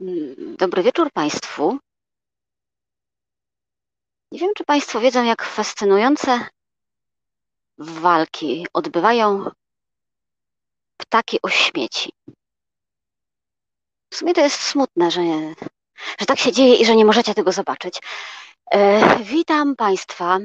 [0.00, 1.78] Mm, Dobry wieczór Państwu.
[4.32, 6.46] Nie wiem, czy Państwo wiedzą, jak fascynujące
[7.78, 9.50] walki odbywają
[10.96, 12.12] ptaki o śmieci.
[14.10, 15.20] W sumie to jest smutne, że,
[16.20, 18.00] że tak się dzieje i że nie możecie tego zobaczyć.
[18.70, 20.38] E, witam Państwa.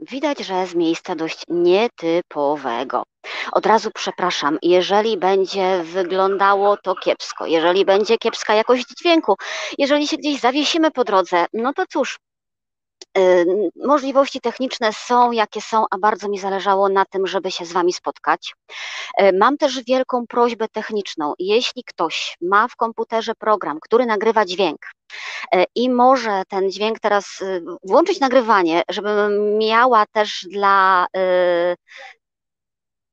[0.00, 3.02] Widać, że z miejsca dość nietypowego.
[3.52, 9.34] Od razu przepraszam, jeżeli będzie wyglądało to kiepsko, jeżeli będzie kiepska jakość dźwięku,
[9.78, 12.18] jeżeli się gdzieś zawiesimy po drodze, no to cóż,
[13.76, 17.92] możliwości techniczne są jakie są, a bardzo mi zależało na tym, żeby się z Wami
[17.92, 18.54] spotkać.
[19.22, 21.34] Y, Mam też wielką prośbę techniczną.
[21.38, 24.78] Jeśli ktoś ma w komputerze program, który nagrywa dźwięk,
[25.54, 31.76] y, i może ten dźwięk teraz y, włączyć nagrywanie, żebym miała też dla y,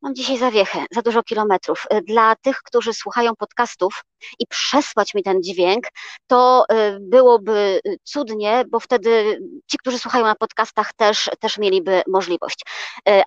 [0.07, 1.85] Mam dzisiaj zawiechę, za dużo kilometrów.
[1.93, 4.03] Y, Dla tych, którzy słuchają podcastów
[4.39, 5.87] i przesłać mi ten dźwięk,
[6.27, 9.39] to y, byłoby y, cudnie, bo wtedy
[9.71, 12.61] ci, którzy słuchają na podcastach, też, też mieliby możliwość.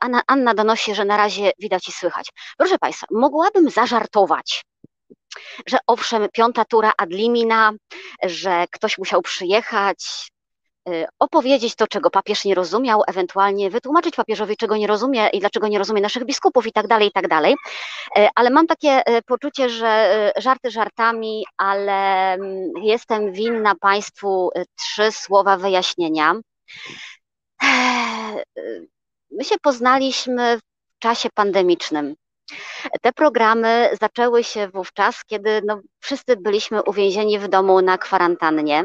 [0.01, 2.31] Anna, Anna donosi, że na razie widać i słychać.
[2.59, 4.65] Proszę Państwa, mogłabym zażartować,
[5.67, 7.73] że owszem, piąta tura ad limina,
[8.23, 10.31] że ktoś musiał przyjechać,
[11.19, 15.79] opowiedzieć to, czego papież nie rozumiał, ewentualnie wytłumaczyć papieżowi, czego nie rozumie i dlaczego nie
[15.79, 17.55] rozumie naszych biskupów i tak dalej, i tak dalej.
[18.19, 24.51] Y, Ale mam takie y, poczucie, że y, żarty żartami, ale mm, jestem winna Państwu
[24.57, 26.35] y, trzy słowa wyjaśnienia.
[28.59, 28.89] Y,
[29.31, 32.15] My się poznaliśmy w czasie pandemicznym.
[33.03, 38.85] Te programy zaczęły się wówczas, kiedy no, wszyscy byliśmy uwięzieni w domu na kwarantannie.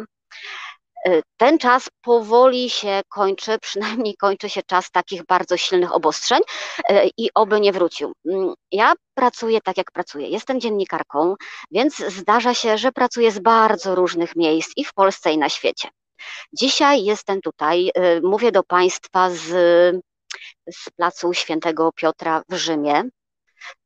[1.08, 6.42] Y, Ten czas powoli się kończy, przynajmniej kończy się czas takich bardzo silnych obostrzeń
[6.92, 8.14] y, i oby nie wrócił.
[8.30, 10.30] Mm, Ja pracuję tak, jak pracuję.
[10.30, 11.36] Jestem dziennikarką,
[11.72, 15.90] więc zdarza się, że pracuję z bardzo różnych miejsc i w Polsce, i na świecie.
[16.54, 19.44] Dzisiaj jestem tutaj, y, mówię do Państwa z,
[20.72, 23.04] z placu Świętego Piotra w Rzymie.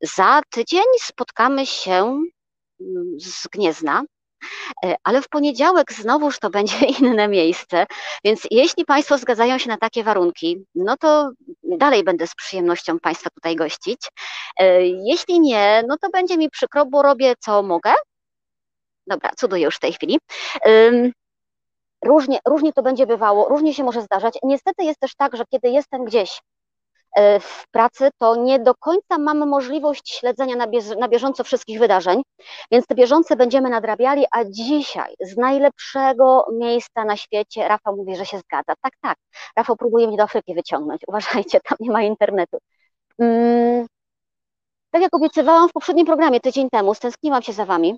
[0.01, 1.93] Za tydzień spotkamy się
[2.81, 4.18] mm, z Gniezna, E,
[5.03, 7.85] ale w poniedziałek znowuż to będzie inne miejsce,
[8.23, 11.31] więc jeśli Państwo zgadzają się na takie warunki, no to
[11.63, 13.99] dalej będę z przyjemnością Państwa tutaj gościć.
[14.59, 17.93] E, Jeśli nie, no to będzie mi przykro, bo robię co mogę.
[19.07, 20.19] Dobra, cuduję już w tej chwili.
[22.05, 24.37] Różnie, różnie to będzie bywało, różnie się może zdarzać.
[24.43, 26.41] Niestety jest też tak, że kiedy jestem gdzieś e,
[27.39, 32.21] w pracy, to nie do końca mamy możliwość śledzenia na, bież, na bieżąco wszystkich wydarzeń,
[32.71, 38.25] więc te bieżące będziemy nadrabiali, a dzisiaj z najlepszego miejsca na świecie, Rafał mówi, że
[38.25, 38.73] się zgadza.
[38.81, 39.17] Tak, tak,
[39.57, 42.57] Rafał próbuje mnie do Afryki wyciągnąć, uważajcie, tam nie ma internetu.
[43.19, 43.87] Mm,
[44.91, 47.97] tak jak obiecywałam w poprzednim programie tydzień temu, stęskniłam się za Wami.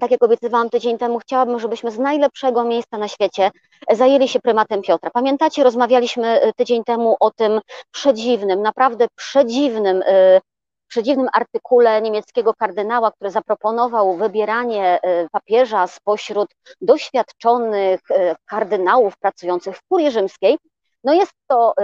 [0.00, 3.50] Tak jak obiecywałam tydzień temu, chciałabym, żebyśmy z najlepszego miejsca na świecie
[3.90, 5.10] zajęli się prymatem Piotra.
[5.10, 7.60] Pamiętacie, rozmawialiśmy y, tydzień temu o tym
[7.90, 10.40] przedziwnym, naprawdę przedziwnym, y,
[10.88, 14.98] przedziwnym artykule niemieckiego kardynała, który zaproponował wybieranie
[15.32, 16.48] papieża spośród
[16.80, 18.00] doświadczonych
[18.46, 20.58] kardynałów pracujących w kurii rzymskiej.
[21.04, 21.74] No jest to,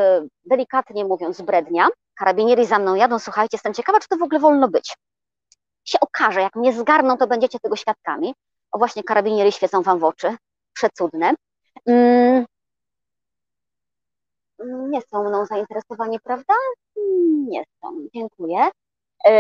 [0.45, 1.89] delikatnie mówiąc, zbrednia.
[2.19, 4.97] Karabinieri za mną jadą, słuchajcie, jestem ciekawa, czy to w ogóle wolno być
[5.91, 8.35] się okaże, jak mnie zgarną, to będziecie tego świadkami.
[8.73, 10.37] O właśnie karabiniery świecą wam w oczy.
[10.73, 11.35] Przecudne.
[11.87, 12.45] Mm.
[14.65, 16.55] Nie są mną zainteresowani, prawda?
[17.49, 18.71] Nie są, dziękuję.
[19.27, 19.33] Yy,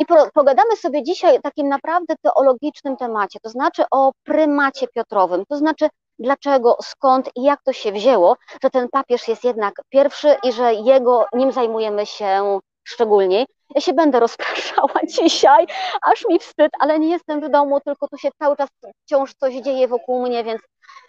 [0.00, 5.44] I po, pogadamy sobie dzisiaj o takim naprawdę teologicznym temacie, to znaczy o prymacie Piotrowym,
[5.48, 10.36] to znaczy dlaczego, skąd i jak to się wzięło, że ten papież jest jednak pierwszy
[10.42, 13.46] i że jego, nim zajmujemy się szczególniej.
[13.74, 15.66] Ja się będę rozpraszała dzisiaj,
[16.02, 18.68] aż mi wstyd, ale nie jestem w domu, tylko tu się cały czas
[19.04, 20.62] wciąż coś dzieje wokół mnie, więc,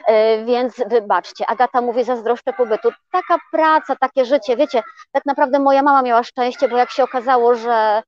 [0.07, 1.45] yy, więc wybaczcie.
[1.45, 2.89] Agata mówi, zazdroszczę pobytu.
[3.11, 7.55] Taka praca, takie życie, wiecie, tak naprawdę moja mama miała szczęście, bo jak się okazało,
[7.55, 8.03] że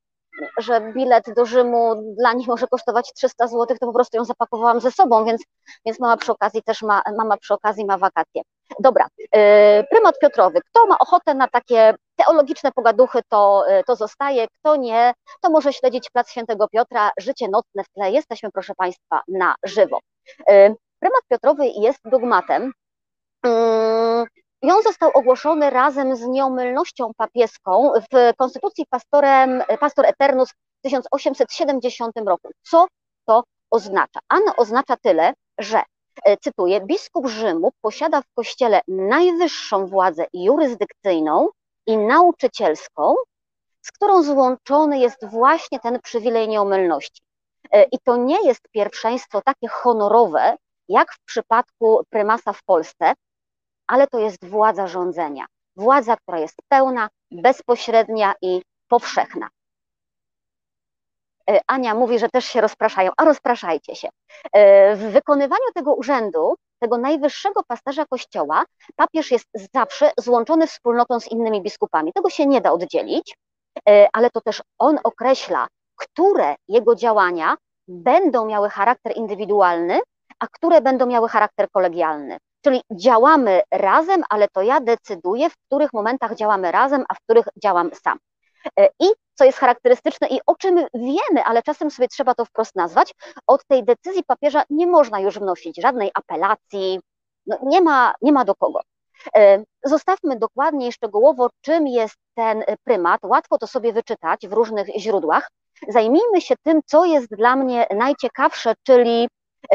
[0.57, 4.79] że bilet do Rzymu dla nich może kosztować 300 zł, to po prostu ją zapakowałam
[4.79, 5.41] ze sobą, więc,
[5.85, 8.41] więc mama przy okazji też ma, mama przy okazji ma wakacje.
[8.79, 9.39] Dobra, yy,
[9.91, 10.59] prymat Piotrowy.
[10.69, 15.73] Kto ma ochotę na takie teologiczne pogaduchy, to, yy, to zostaje, kto nie, to może
[15.73, 18.11] śledzić Plac Świętego Piotra, życie nocne w tle.
[18.11, 19.99] Jesteśmy, proszę Państwa, na żywo.
[20.47, 22.71] Yy, prymat Piotrowy jest dogmatem,
[23.43, 24.25] mm,
[24.61, 32.11] i on został ogłoszony razem z nieomylnością papieską w konstytucji pastorem, Pastor Eternus w 1870
[32.25, 32.49] roku.
[32.63, 32.87] Co
[33.25, 34.19] to oznacza?
[34.29, 35.83] Ano oznacza tyle, że,
[36.23, 41.49] e, cytuję, biskup Rzymu posiada w kościele najwyższą władzę jurysdykcyjną
[41.85, 43.15] i nauczycielską,
[43.81, 47.21] z którą złączony jest właśnie ten przywilej nieomylności.
[47.91, 50.55] I to nie jest pierwszeństwo takie honorowe,
[50.89, 53.13] jak w przypadku prymasa w Polsce,
[53.89, 55.45] ale to jest władza rządzenia.
[55.75, 59.49] Władza, która jest pełna, bezpośrednia i powszechna.
[61.49, 64.09] E, Ania mówi, że też się rozpraszają, a rozpraszajcie się.
[64.53, 68.63] E, w wykonywaniu tego urzędu, tego najwyższego pasterza kościoła,
[68.95, 72.13] papież jest zawsze złączony wspólnotą z innymi biskupami.
[72.13, 73.37] Tego się nie da oddzielić,
[73.89, 77.55] e, ale to też on określa, które jego działania
[77.87, 79.99] będą miały charakter indywidualny,
[80.39, 82.37] a które będą miały charakter kolegialny.
[82.61, 87.45] Czyli działamy razem, ale to ja decyduję, w których momentach działamy razem, a w których
[87.63, 88.17] działam sam.
[88.99, 93.13] I co jest charakterystyczne i o czym wiemy, ale czasem sobie trzeba to wprost nazwać,
[93.47, 96.99] od tej decyzji papieża nie można już wnosić żadnej apelacji,
[97.47, 98.79] no nie, ma, nie ma do kogo.
[99.37, 103.19] E, zostawmy dokładnie i szczegółowo, czym jest ten prymat.
[103.23, 105.49] Łatwo to sobie wyczytać w różnych źródłach.
[105.87, 109.27] Zajmijmy się tym, co jest dla mnie najciekawsze, czyli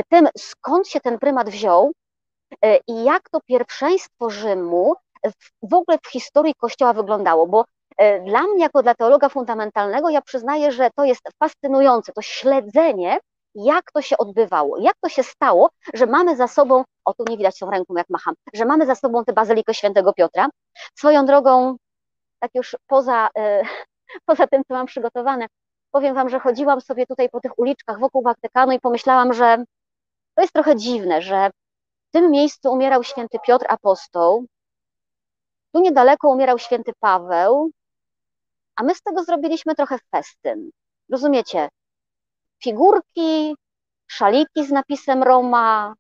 [0.09, 1.93] tym, skąd się ten prymat wziął e,
[2.89, 4.95] i jak to pierwszeństwo Rzymu
[5.62, 7.65] w ogóle w historii Kościoła wyglądało, bo
[7.97, 13.19] E, dla mnie, jako dla teologa fundamentalnego, ja przyznaję, że to jest fascynujące, to śledzenie,
[13.55, 17.37] jak to się odbywało, jak to się stało, że mamy za sobą, o tu nie
[17.37, 20.49] widać tą ręką, jak macham, że mamy za sobą tę bazylikę świętego Piotra.
[20.95, 21.77] Swoją drogą,
[22.41, 23.62] tak już poza, e,
[24.27, 25.47] poza tym, co mam przygotowane,
[25.91, 29.65] powiem Wam, że chodziłam sobie tutaj po tych uliczkach wokół Watykanu i pomyślałam, że
[30.35, 31.50] to jest trochę dziwne, że
[32.14, 34.46] tym miejscu umierał święty Piotr Apostoł,
[35.72, 37.70] tu niedaleko umierał święty Paweł,
[38.76, 40.70] a my z tego zrobiliśmy trochę festyn.
[41.11, 41.69] Rozumiecie?
[42.62, 43.56] Figurki,
[44.06, 45.94] szaliki z napisem Roma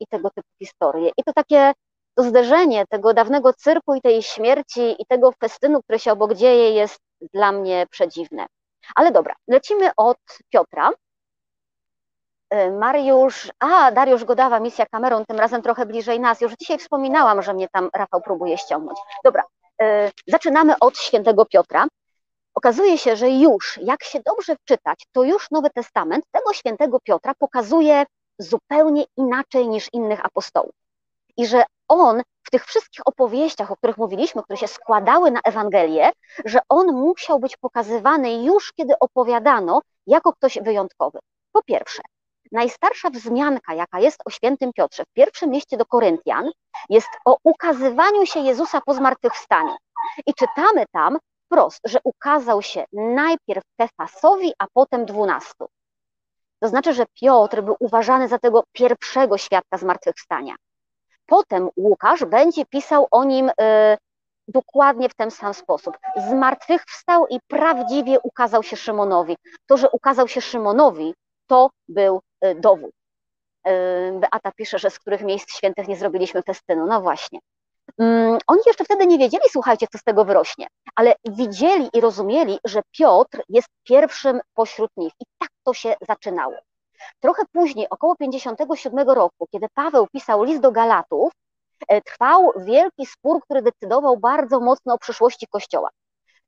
[0.00, 1.10] i tego typu historie.
[1.16, 1.72] I to takie
[2.14, 6.70] to zderzenie tego dawnego cyrku i tej śmierci i tego festynu, który się obok dzieje,
[6.70, 7.00] jest
[7.34, 8.46] dla mnie przedziwne.
[8.94, 10.18] Ale dobra, lecimy od
[10.50, 10.90] Piotra.
[12.52, 16.40] E, Mariusz, a Dariusz Godawa, misja kamerą, tym razem trochę bliżej nas.
[16.40, 18.98] Już dzisiaj wspominałam, że mnie tam Rafał próbuje ściągnąć.
[19.24, 19.42] Dobra,
[19.82, 21.86] E, zaczynamy od świętego Piotra.
[22.54, 27.34] Okazuje się, że już, jak się dobrze wczytać, to już Nowy Testament tego świętego Piotra
[27.34, 28.04] pokazuje
[28.38, 30.74] zupełnie inaczej niż innych apostołów.
[31.36, 36.10] I że on w tych wszystkich opowieściach, o których mówiliśmy, które się składały na Ewangelię,
[36.44, 41.18] że on musiał być pokazywany już kiedy opowiadano jako ktoś wyjątkowy.
[41.52, 42.02] Po pierwsze,
[42.52, 46.50] najstarsza wzmianka, jaka jest o świętym Piotrze w pierwszym mieście do Koryntian,
[46.88, 49.76] jest o ukazywaniu się Jezusa po zmartwychwstaniu.
[50.26, 55.66] I czytamy tam wprost, że ukazał się najpierw Kefasowi, a potem dwunastu.
[56.60, 60.54] To znaczy, że Piotr był uważany za tego pierwszego świadka zmartwychwstania.
[61.26, 63.52] Potem Łukasz będzie pisał o nim y,
[64.48, 65.98] dokładnie w ten sam sposób.
[66.28, 69.36] Zmartwychwstał i prawdziwie ukazał się Szymonowi.
[69.66, 71.14] To, że ukazał się Szymonowi,
[71.46, 72.20] to był
[72.56, 72.90] dowód.
[73.68, 73.70] Y,
[74.20, 76.86] Beata pisze, że z których miejsc świętych nie zrobiliśmy festynu.
[76.86, 77.38] No właśnie.
[77.98, 82.58] Mm, oni jeszcze wtedy nie wiedzieli, słuchajcie, co z tego wyrośnie, ale widzieli i rozumieli,
[82.64, 85.12] że Piotr jest pierwszym pośród nich.
[85.20, 86.54] I tak to się zaczynało.
[87.20, 91.32] Trochę później, około 57 roku, kiedy Paweł pisał list do Galatów,
[91.88, 95.90] e, trwał wielki spór, który decydował bardzo mocno o przyszłości Kościoła.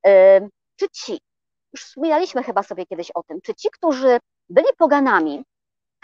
[0.07, 0.41] E,
[0.77, 1.21] czy ci,
[1.73, 5.45] już wspominaliśmy chyba sobie kiedyś o tym, czy ci, którzy byli poganami,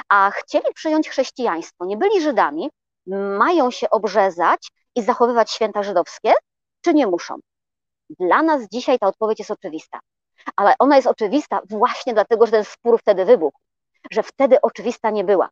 [0.08, 2.70] a chcieli przyjąć chrześcijaństwo, nie byli Żydami,
[3.38, 6.32] mają się obrzezać i zachowywać święta żydowskie,
[6.80, 7.34] czy nie muszą?
[8.18, 9.98] Dla nas dzisiaj ta odpowiedź jest oczywista,
[10.56, 13.58] ale ona jest oczywista właśnie dlatego, że ten spór wtedy wybuchł,
[14.10, 15.48] że wtedy oczywista nie była.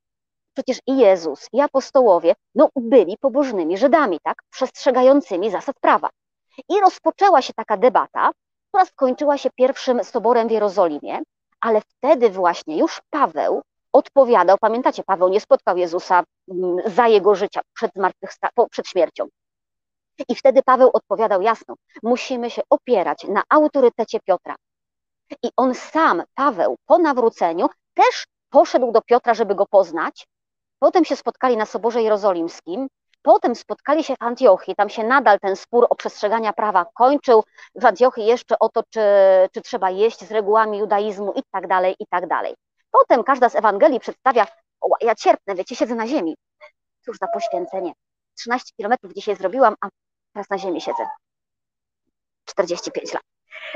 [0.54, 6.08] Przecież i Jezus, i apostołowie, no, byli pobożnymi Żydami, tak, przestrzegającymi zasad prawa.
[6.68, 8.30] I rozpoczęła się taka debata,
[8.68, 11.20] która skończyła się pierwszym soborem w Jerozolimie,
[11.60, 17.60] ale wtedy właśnie już Paweł odpowiadał, pamiętacie, Paweł nie spotkał Jezusa mm, za jego życia
[17.74, 17.92] przed,
[18.70, 19.28] przed śmiercią.
[20.28, 24.56] I wtedy Paweł odpowiadał jasno, musimy się opierać na autorytecie Piotra.
[25.42, 30.26] I on sam, Paweł, po nawróceniu też poszedł do Piotra, żeby go poznać.
[30.78, 32.88] Potem się spotkali na Soborze Jerozolimskim.
[33.22, 37.42] Potem spotkali się w Antiochii, tam się nadal ten spór o przestrzegania prawa kończył.
[37.74, 39.00] W Antiochii jeszcze o to, czy,
[39.52, 42.54] czy trzeba jeść z regułami judaizmu i tak dalej, i tak dalej.
[42.90, 44.46] Potem każda z Ewangelii przedstawia,
[44.80, 46.36] o, ja cierpnę, wiecie, siedzę na ziemi.
[47.04, 47.92] Cóż za poświęcenie.
[48.38, 49.88] 13 kilometrów dzisiaj zrobiłam, a
[50.32, 51.06] teraz na ziemi siedzę.
[52.44, 53.22] 45 lat.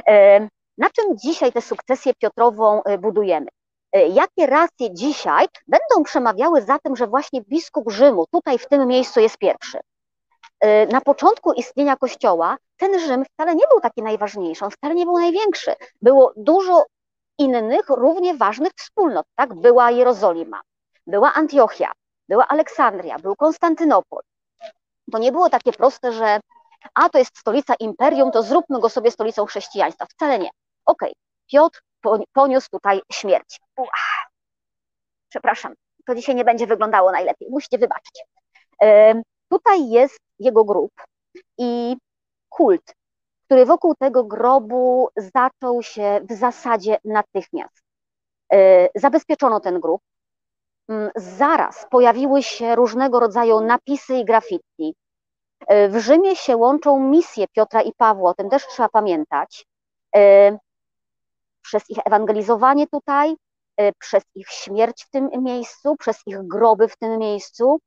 [0.08, 0.40] E,
[0.78, 3.46] na czym dzisiaj tę sukcesję Piotrową e, budujemy?
[3.92, 8.88] E, jakie racje dzisiaj będą przemawiały za tym, że właśnie biskup Rzymu tutaj w tym
[8.88, 9.78] miejscu jest pierwszy?
[10.92, 15.18] Na początku istnienia Kościoła ten Rzym wcale nie był taki najważniejszy, on wcale nie był
[15.18, 15.74] największy.
[16.02, 16.84] Było dużo
[17.42, 19.26] innych równie ważnych wspólnot.
[19.34, 19.54] Tak?
[19.54, 20.60] Była Jerozolima,
[21.06, 21.92] była Antiochia,
[22.28, 24.22] była Aleksandria, był Konstantynopol.
[25.12, 26.40] To nie było takie proste, że
[26.94, 30.06] a to jest stolica imperium, to zróbmy go sobie stolicą chrześcijaństwa.
[30.06, 30.50] Wcale nie.
[30.86, 31.12] Okej, okay.
[31.52, 31.80] Piotr
[32.32, 33.60] poniósł tutaj śmierć.
[33.76, 34.30] Uach.
[35.28, 35.74] Przepraszam,
[36.06, 38.24] to dzisiaj nie będzie wyglądało najlepiej, musicie wybaczyć.
[39.48, 40.92] Tutaj jest jego grób
[41.58, 41.96] i
[42.48, 42.94] kult,
[43.52, 47.82] który wokół tego grobu zaczął się w zasadzie natychmiast.
[48.52, 50.02] E, zabezpieczono ten grób.
[50.88, 54.94] Mm, zaraz pojawiły się różnego rodzaju napisy i graffiti.
[55.66, 59.66] E, w Rzymie się łączą misje Piotra i Pawła, o tym też trzeba pamiętać.
[60.16, 60.58] E,
[61.62, 63.36] przez ich ewangelizowanie tutaj,
[63.98, 67.78] przez ich śmierć w tym miejscu, przez ich groby w tym miejscu.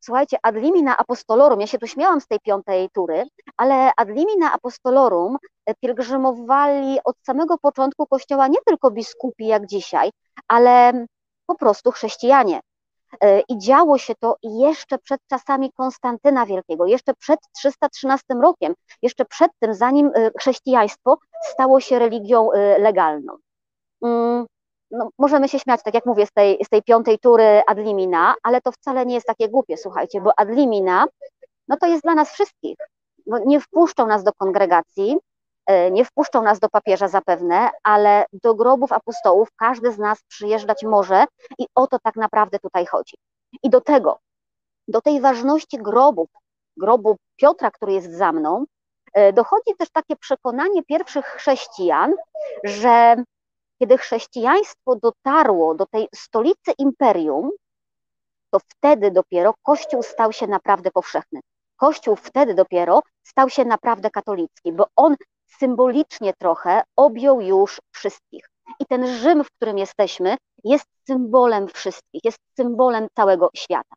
[0.00, 3.24] Słuchajcie, ad limina apostolorum, ja się tu śmiałam z tej piątej tury,
[3.56, 10.10] ale ad limina apostolorum e, pielgrzymowali od samego początku Kościoła nie tylko biskupi jak dzisiaj,
[10.48, 11.06] ale
[11.46, 12.60] po prostu chrześcijanie.
[13.20, 19.24] E, I działo się to jeszcze przed czasami Konstantyna Wielkiego, jeszcze przed 313 rokiem, jeszcze
[19.24, 21.18] przed tym, zanim e, chrześcijaństwo
[21.52, 23.36] stało się religią legalną.
[24.90, 28.34] No, możemy się śmiać, tak jak mówię, z tej, z tej piątej tury ad limina,
[28.42, 31.06] ale to wcale nie jest takie głupie, słuchajcie, bo ad limina,
[31.68, 32.76] no to jest dla nas wszystkich.
[33.26, 35.16] No, nie wpuszczą nas do kongregacji,
[35.66, 40.84] e, nie wpuszczą nas do papieża zapewne, ale do grobów apostołów każdy z nas przyjeżdżać
[40.84, 41.24] może
[41.58, 43.16] i o to tak naprawdę tutaj chodzi.
[43.62, 44.18] I do tego,
[44.88, 46.28] do tej ważności grobów,
[46.76, 48.64] grobu Piotra, który jest za mną,
[49.14, 52.14] e, dochodzi też takie przekonanie pierwszych chrześcijan,
[52.64, 53.16] że
[53.82, 57.50] kiedy chrześcijaństwo dotarło do tej stolicy imperium,
[58.50, 61.40] to wtedy dopiero Kościół stał się naprawdę powszechny.
[61.76, 68.50] Kościół wtedy dopiero stał się naprawdę katolicki, bo on symbolicznie trochę objął już wszystkich.
[68.80, 73.96] I ten Rzym, w którym jesteśmy, jest symbolem wszystkich, jest symbolem całego świata.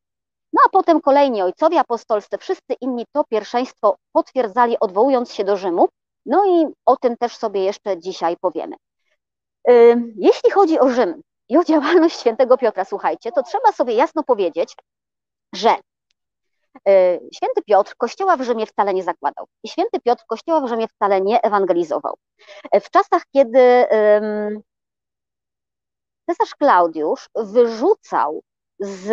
[0.53, 5.87] No a potem kolejni ojcowie apostolscy, wszyscy inni to pierwszeństwo potwierdzali, odwołując się do Rzymu.
[6.25, 8.75] No i o tym też sobie jeszcze dzisiaj powiemy.
[10.15, 14.75] Jeśli chodzi o Rzym i o działalność świętego Piotra, słuchajcie, to trzeba sobie jasno powiedzieć,
[15.55, 15.75] że
[16.89, 20.87] y, święty Piotr kościoła w Rzymie wcale nie zakładał i święty Piotr kościoła w Rzymie
[20.87, 22.15] wcale nie ewangelizował.
[22.81, 23.85] W czasach, kiedy
[26.29, 28.41] cesarz Klaudiusz wyrzucał
[28.79, 29.11] z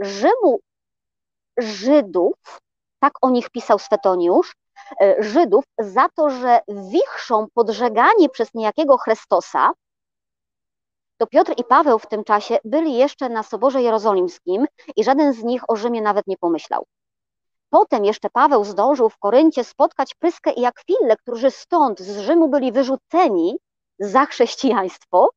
[0.00, 0.60] Rzymu
[1.58, 2.60] Żydów,
[2.98, 4.56] tak o nich pisał Swetoniusz,
[5.00, 9.72] E, Żydów za to, że wichrzą podżeganie przez niejakiego Chrystosa,
[11.18, 15.42] to Piotr i Paweł w tym czasie byli jeszcze na Soborze Jerozolimskim i żaden z
[15.42, 16.86] nich o Rzymie nawet nie pomyślał.
[17.70, 22.72] Potem jeszcze Paweł zdążył w Koryncie spotkać Pryskę i Akwillę, którzy stąd z Rzymu byli
[22.72, 23.58] wyrzuceni
[23.98, 25.30] za chrześcijaństwo,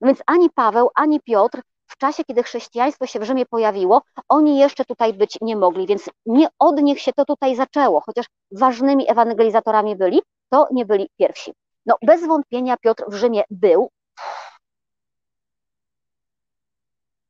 [0.00, 1.62] więc ani Paweł, ani Piotr
[1.98, 6.48] czasie, kiedy chrześcijaństwo się w Rzymie pojawiło, oni jeszcze tutaj być nie mogli, więc nie
[6.58, 11.52] od nich się to tutaj zaczęło, chociaż ważnymi ewangelizatorami byli, to nie byli pierwsi.
[11.86, 13.90] No bez wątpienia Piotr w Rzymie był.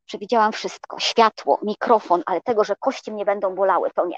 [0.06, 4.16] Przewidziałam wszystko, światło, mikrofon, ale tego, że kości mnie będą bolały, to nie.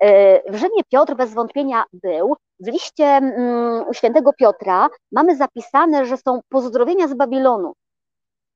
[0.00, 2.36] E, w Rzymie Piotr bez wątpienia był.
[2.60, 7.74] W liście mm, świętego Piotra mamy zapisane, że są pozdrowienia z Babilonu.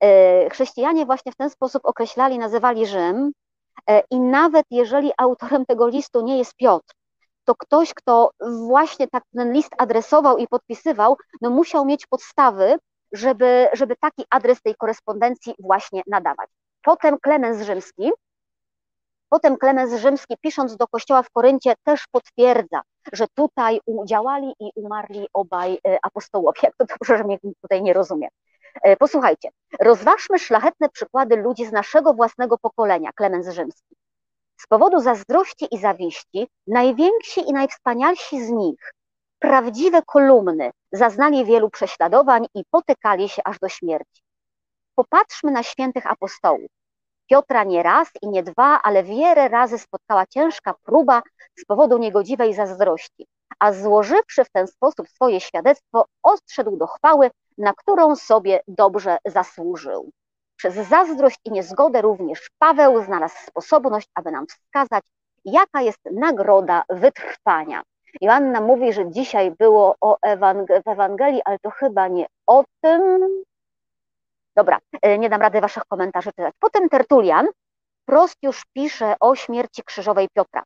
[0.02, 3.33] E, chrześcijanie właśnie w ten sposób określali, nazywali Rzym
[3.87, 6.95] e, i nawet jeżeli autorem tego listu nie jest Piotr,
[7.45, 8.30] to ktoś, kto
[8.66, 12.76] właśnie tak ten list adresował i podpisywał, no musiał mieć podstawy,
[13.12, 16.50] żeby, żeby taki adres tej korespondencji właśnie nadawać.
[16.83, 18.11] Potem Klemens Rzymski,
[19.28, 22.80] potem Klemens Rzymski pisząc do kościoła w Koryncie też potwierdza,
[23.12, 26.61] że tutaj działali i umarli obaj e, apostołowie.
[26.62, 28.28] Jak to dobrze, że mnie tutaj nie rozumie.
[28.83, 29.49] E, posłuchajcie,
[29.81, 33.97] rozważmy szlachetne przykłady ludzi z naszego własnego pokolenia, Klemens Rzymski.
[34.61, 38.93] Z powodu zazdrości i zawiści, najwięksi i najwspanialsi z nich,
[39.39, 44.23] prawdziwe kolumny, zaznali wielu prześladowań i potykali się aż do śmierci.
[44.95, 46.71] Popatrzmy na świętych apostołów.
[47.31, 51.23] Piotra nie raz i nie dwa, ale wiele razy spotkała ciężka próba
[51.59, 53.27] z powodu niegodziwej zazdrości,
[53.59, 60.11] a złożywszy w ten sposób swoje świadectwo, odszedł do chwały, na którą sobie dobrze zasłużył.
[60.57, 65.05] Przez zazdrość i niezgodę również Paweł znalazł sposobność, aby nam wskazać,
[65.45, 67.83] jaka jest nagroda wytrwania.
[68.21, 73.29] Joanna mówi, że dzisiaj było o Ewang- w Ewangelii, ale to chyba nie o tym.
[74.57, 76.55] Dobra, e, nie dam rady waszych komentarzy czytać.
[76.61, 77.49] Potem Tertulian
[78.05, 80.62] prost już pisze o śmierci krzyżowej Piotra.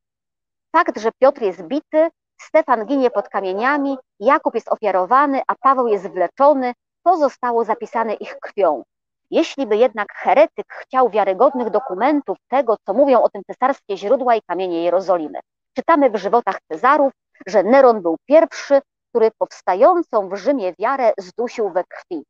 [0.76, 2.08] Fakt, że Piotr jest bity,
[2.40, 6.72] Stefan ginie pod kamieniami, Jakub jest ofiarowany, a Paweł jest wleczony,
[7.04, 8.82] to zostało zapisane ich krwią.
[9.30, 14.42] Jeśli by jednak heretyk chciał wiarygodnych dokumentów tego, co mówią o tym cesarskie źródła i
[14.42, 15.38] kamienie Jerozolimy,
[15.76, 17.12] czytamy w żywotach Cezarów,
[17.46, 18.80] że Neron był pierwszy,
[19.10, 22.24] który powstającą w Rzymie wiarę zdusił we krwi.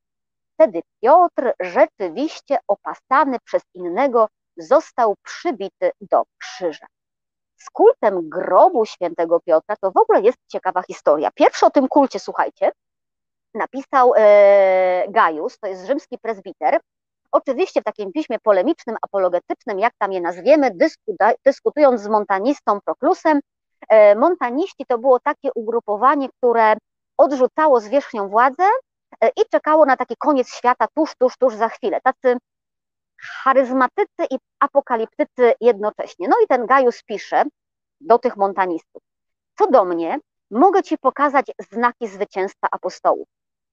[0.54, 6.86] Wtedy Piotr, rzeczywiście opasany przez innego, został przybity do krzyża.
[7.56, 11.30] Z kultem grobu świętego Piotra to w ogóle jest ciekawa historia.
[11.34, 12.72] Pierwszy o tym kulcie, słuchajcie,
[13.54, 16.80] napisał e, Gaius, to jest rzymski prezbiter,
[17.32, 20.70] oczywiście w takim piśmie polemicznym, apologetycznym, jak tam je nazwiemy,
[21.44, 23.40] dyskutując z montanistą Proklusem.
[23.88, 26.76] E, montaniści to było takie ugrupowanie, które
[27.18, 28.64] odrzucało zwierzchnią władzę
[29.20, 32.00] e, i czekało na taki koniec świata tuż, tuż, tuż za chwilę.
[32.00, 32.36] Tacy
[33.22, 36.28] charyzmatycy i apokaliptycy jednocześnie.
[36.28, 37.44] No i ten Gaius pisze
[38.00, 39.02] do tych montanistów.
[39.58, 40.18] Co do mnie,
[40.50, 43.28] mogę Ci pokazać znaki zwycięstwa apostołów.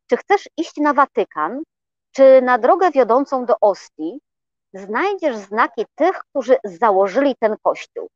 [0.07, 1.63] Czy chcesz iść na Watykan,
[2.11, 4.19] czy na drogę wiodącą do Ostii,
[4.73, 8.09] znajdziesz znaki tych, którzy założyli ten kościół.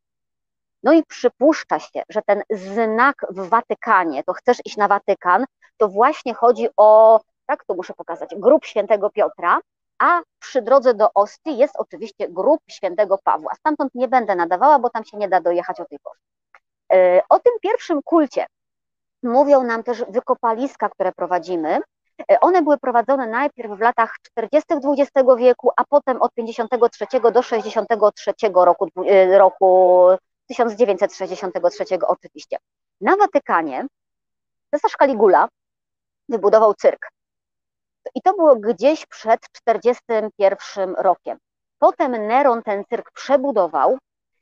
[0.84, 5.46] No i przypuszcza się, że ten znak w Watykanie, to chcesz iść na Watykan,
[5.78, 9.60] to właśnie chodzi o, tak to muszę pokazać, grób świętego Piotra,
[10.00, 13.54] a przy drodze do Ostii jest oczywiście grób świętego Pawła.
[13.56, 16.20] Stamtąd nie będę nadawała, bo tam się nie da dojechać o tej porze.
[16.94, 18.46] E, o tym pierwszym kulcie
[19.26, 21.80] mówią nam też wykopaliska, które prowadzimy.
[22.32, 24.74] E, one były prowadzone najpierw w latach 40.
[24.74, 30.08] XX wieku, a potem od 53 do 63 roku, e, roku
[30.48, 32.58] 1963 oczywiście.
[33.02, 33.86] Na Watykanie
[34.72, 35.48] cesarz Caligula
[36.30, 37.10] wybudował cyrk.
[38.16, 41.38] I to było gdzieś przed 41 rokiem.
[41.80, 43.98] Potem Neron ten cyrk przebudował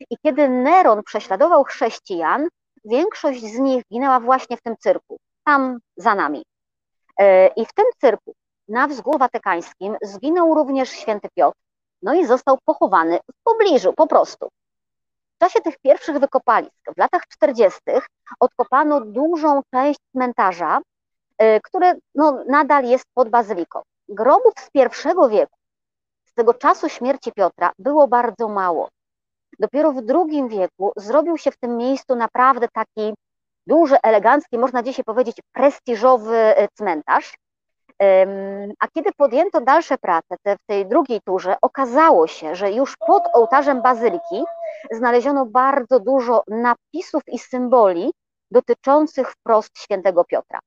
[0.10, 2.48] i kiedy Neron prześladował chrześcijan,
[2.86, 6.44] większość z nich ginęła właśnie w tym cyrku, tam za nami.
[7.20, 8.34] E, I w tym cyrku
[8.68, 11.58] na wzgórzu watykańskim zginął również święty Piotr,
[12.02, 14.50] no i został pochowany w pobliżu, po prostu.
[15.36, 17.80] W czasie tych pierwszych wykopalisk, w latach 40.,
[18.40, 20.80] odkopano dużą część cmentarza,
[21.38, 23.82] e, które no, nadal jest pod bazyliką.
[24.10, 25.58] Grobów z pierwszego wieku,
[26.26, 28.90] z tego czasu śmierci Piotra, było bardzo mało.
[29.60, 33.14] Dopiero w II wieku zrobił się w tym miejscu naprawdę taki
[33.68, 37.38] duży, elegancki, można dzisiaj powiedzieć prestiżowy e, cmentarz.
[38.80, 43.24] A kiedy podjęto dalsze prace te, w tej drugiej turze, okazało się, że już pod
[43.34, 44.44] ołtarzem bazyliki
[44.92, 48.12] znaleziono bardzo dużo napisów i symboli
[48.52, 50.60] dotyczących wprost świętego Piotra.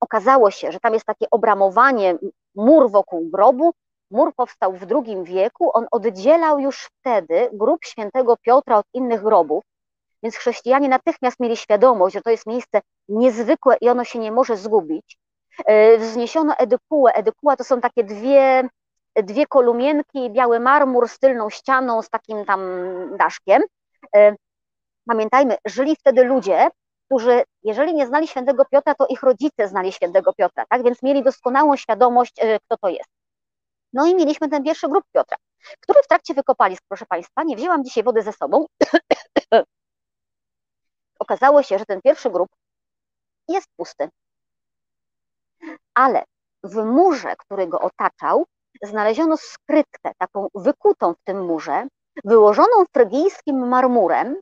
[0.00, 2.18] Okazało się, że tam jest takie obramowanie,
[2.54, 3.72] mur wokół grobu.
[4.10, 9.64] Mur powstał w II wieku, on oddzielał już wtedy grób świętego Piotra od innych grobów,
[10.22, 14.56] więc chrześcijanie natychmiast mieli świadomość, że to jest miejsce niezwykłe i ono się nie może
[14.56, 15.18] zgubić.
[15.66, 17.12] E, wzniesiono edypułę.
[17.12, 18.68] Edypuła to są takie dwie,
[19.16, 22.60] dwie kolumienki, biały marmur z tylną ścianą, z takim tam
[23.16, 23.62] daszkiem.
[24.16, 24.36] E,
[25.08, 26.68] pamiętajmy, żyli wtedy ludzie,
[27.06, 30.82] którzy, jeżeli nie znali świętego Piotra, to ich rodzice znali świętego Piotra, tak?
[30.84, 33.19] Więc mieli doskonałą świadomość, e, kto to jest.
[33.92, 35.36] No i mieliśmy ten pierwszy grób Piotra,
[35.80, 38.66] który w trakcie wykopalisk, proszę Państwa, nie wzięłam dzisiaj wody ze sobą,
[41.18, 42.48] okazało się, że ten pierwszy grób
[43.48, 44.08] jest pusty.
[45.94, 46.24] Ale
[46.64, 48.46] w murze, który go otaczał,
[48.82, 51.86] znaleziono skrytkę, taką wykutą w tym murze,
[52.24, 54.36] wyłożoną frygijskim marmurem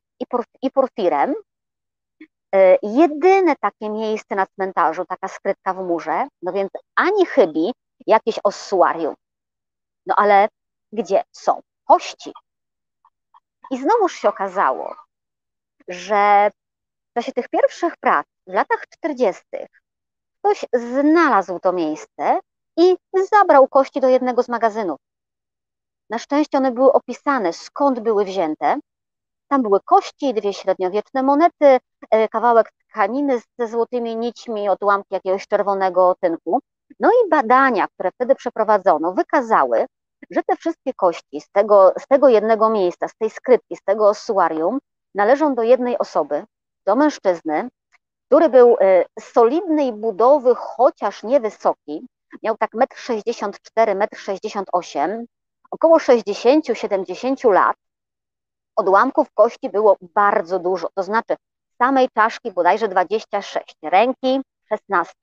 [0.62, 1.34] i porfirem.
[2.54, 7.72] E, jedyne takie miejsce na cmentarzu, taka skrytka w murze, no więc ani chybi
[8.06, 9.14] jakieś ossuarium.
[10.08, 10.48] No ale
[10.92, 12.32] gdzie są kości?
[13.70, 14.96] I znowuż się okazało,
[15.88, 16.50] że
[17.14, 19.42] czasie tych pierwszych prac, w latach 40.,
[20.38, 22.40] ktoś znalazł to miejsce
[22.76, 22.96] i
[23.30, 25.00] zabrał kości do jednego z magazynów.
[26.10, 28.78] Na szczęście one były opisane, skąd były wzięte.
[29.48, 31.78] Tam były kości, dwie średniowieczne monety,
[32.10, 36.60] e, kawałek tkaniny ze złotymi nićmi, odłamki jakiegoś czerwonego tynku.
[37.00, 39.86] No i badania, które wtedy przeprowadzono, wykazały,
[40.30, 44.08] że te wszystkie kości z tego, z tego jednego miejsca, z tej skrytki, z tego
[44.08, 44.78] ossuarium,
[45.14, 46.44] należą do jednej osoby,
[46.86, 47.68] do mężczyzny,
[48.26, 52.06] który był e, solidnej budowy, chociaż niewysoki,
[52.42, 55.24] miał tak 1,64 m, 1,68 m,
[55.70, 57.76] około 60-70 lat.
[58.76, 61.36] Odłamków kości było bardzo dużo, to znaczy
[61.78, 65.14] samej czaszki bodajże 26, ręki 16.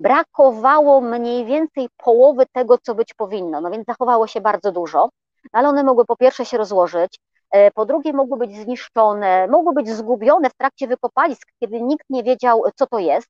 [0.00, 5.08] Brakowało mniej więcej połowy tego, co być powinno, no więc zachowało się bardzo dużo,
[5.52, 7.18] ale one mogły po pierwsze się rozłożyć,
[7.50, 12.22] E, po drugie, mogły być zniszczone, mogły być zgubione w trakcie wykopalisk, kiedy nikt nie
[12.22, 13.28] wiedział, co to jest.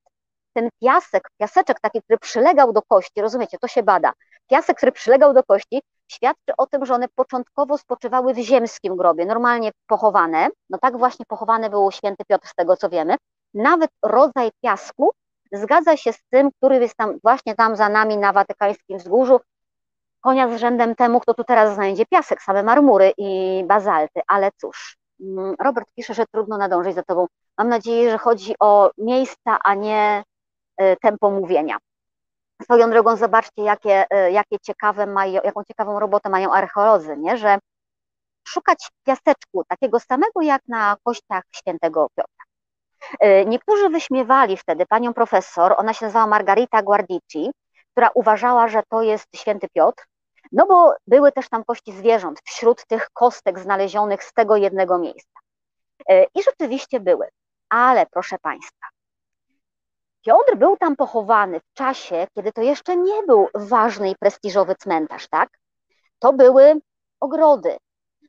[0.52, 4.12] Ten piasek, piaseczek taki, który przylegał do kości, rozumiecie, to się bada.
[4.50, 9.26] Piasek, który przylegał do kości, świadczy o tym, że one początkowo spoczywały w ziemskim grobie,
[9.26, 10.48] normalnie pochowane.
[10.70, 13.16] No tak właśnie pochowane był święty Piotr, z tego co wiemy.
[13.54, 15.10] Nawet rodzaj piasku
[15.52, 19.40] zgadza się z tym, który jest tam właśnie tam za nami na Watykańskim Wzgórzu,
[20.20, 24.96] konia z rzędem temu, kto tu teraz znajdzie piasek, same marmury i bazalty, ale cóż,
[25.20, 27.26] mm, Robert pisze, że trudno nadążyć za tobą.
[27.58, 30.22] Mam nadzieję, że chodzi o miejsca, a nie
[30.76, 31.76] e, tempo mówienia.
[32.62, 37.36] Swoją drogą zobaczcie, jakie, e, jakie ciekawe mają, jaką ciekawą robotę mają archeolodzy, nie?
[37.36, 37.58] że
[38.48, 42.37] szukać piaseczku, takiego samego jak na kościach świętego Piotra.
[43.20, 47.50] E, niektórzy wyśmiewali wtedy panią profesor, ona się nazywała Margarita Guardici,
[47.92, 50.04] która uważała, że to jest święty Piotr,
[50.52, 55.40] no bo były też tam kości zwierząt wśród tych kostek znalezionych z tego jednego miejsca.
[56.08, 57.28] E, I rzeczywiście były,
[57.68, 58.86] ale proszę Państwa,
[60.26, 65.28] Piotr był tam pochowany w czasie, kiedy to jeszcze nie był ważny i prestiżowy cmentarz,
[65.28, 65.48] tak?
[66.18, 66.80] To były
[67.20, 67.76] ogrody,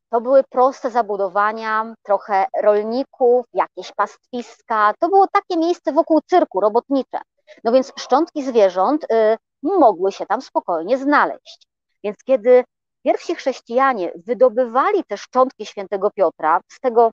[0.10, 4.94] to były proste zabudowania, trochę rolników, jakieś pastwiska.
[5.00, 7.22] To było takie miejsce wokół cyrku, robotnicze.
[7.64, 11.68] No więc szczątki zwierząt y, mogły się tam spokojnie znaleźć.
[12.04, 12.64] Więc kiedy
[13.04, 17.12] pierwsi chrześcijanie wydobywali te szczątki świętego Piotra z tego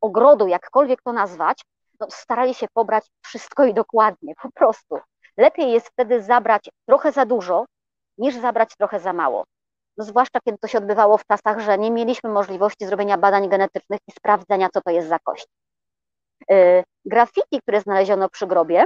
[0.00, 1.62] ogrodu, jakkolwiek to nazwać,
[2.00, 4.98] no, starali się pobrać wszystko i dokładnie, po prostu.
[5.36, 7.64] Lepiej jest wtedy zabrać trochę za dużo,
[8.18, 9.44] niż zabrać trochę za mało.
[9.98, 14.00] No, zwłaszcza kiedy to się odbywało w czasach, że nie mieliśmy możliwości zrobienia badań genetycznych
[14.08, 15.46] i sprawdzenia, co to jest za kość.
[16.48, 18.84] Yy, graffiti, które znaleziono przy grobie,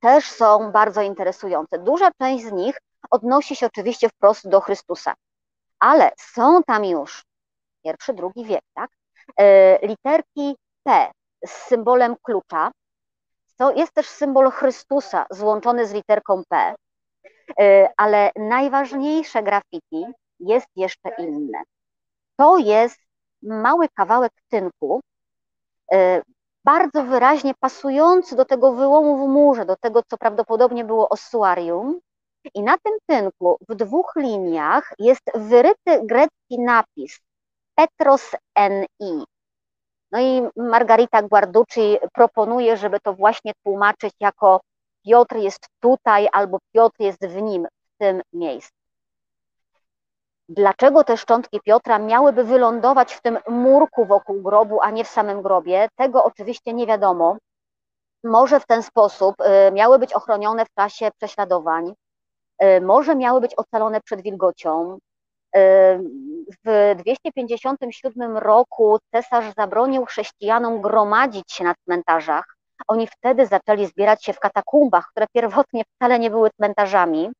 [0.00, 1.78] też są bardzo interesujące.
[1.78, 2.78] Duża część z nich
[3.10, 5.14] odnosi się oczywiście wprost do Chrystusa,
[5.78, 7.24] ale są tam już
[7.84, 8.90] pierwszy, drugi wiek, tak?
[9.38, 11.10] Yy, literki P
[11.46, 12.70] z symbolem klucza.
[13.56, 16.74] To jest też symbol Chrystusa złączony z literką P,
[17.96, 20.06] ale najważniejsze graffiti
[20.40, 21.62] jest jeszcze inne.
[22.36, 22.98] To jest
[23.42, 25.00] mały kawałek tynku,
[25.92, 26.22] yy,
[26.64, 32.00] bardzo wyraźnie pasujący do tego wyłomu w murze, do tego, co prawdopodobnie było ossuarium.
[32.54, 37.20] I na tym tynku w dwóch liniach jest wyryty grecki napis
[37.74, 39.24] Petros NI.
[40.12, 44.60] No i Margarita Guarducci proponuje, żeby to właśnie tłumaczyć jako
[45.04, 48.84] Piotr jest tutaj albo Piotr jest w nim, w tym miejscu.
[50.48, 55.42] Dlaczego te szczątki Piotra miałyby wylądować w tym murku wokół grobu, a nie w samym
[55.42, 55.88] grobie?
[55.96, 57.36] Tego oczywiście nie wiadomo.
[58.24, 61.94] Może w ten sposób y, miały być ochronione w czasie prześladowań,
[62.62, 64.98] y, może miały być ocalone przed wilgocią.
[65.56, 65.60] Y,
[66.64, 72.53] w 257 roku cesarz zabronił chrześcijanom gromadzić się na cmentarzach.
[72.88, 77.30] Oni wtedy zaczęli zbierać się w katakumbach, które pierwotnie wcale nie były cmentarzami.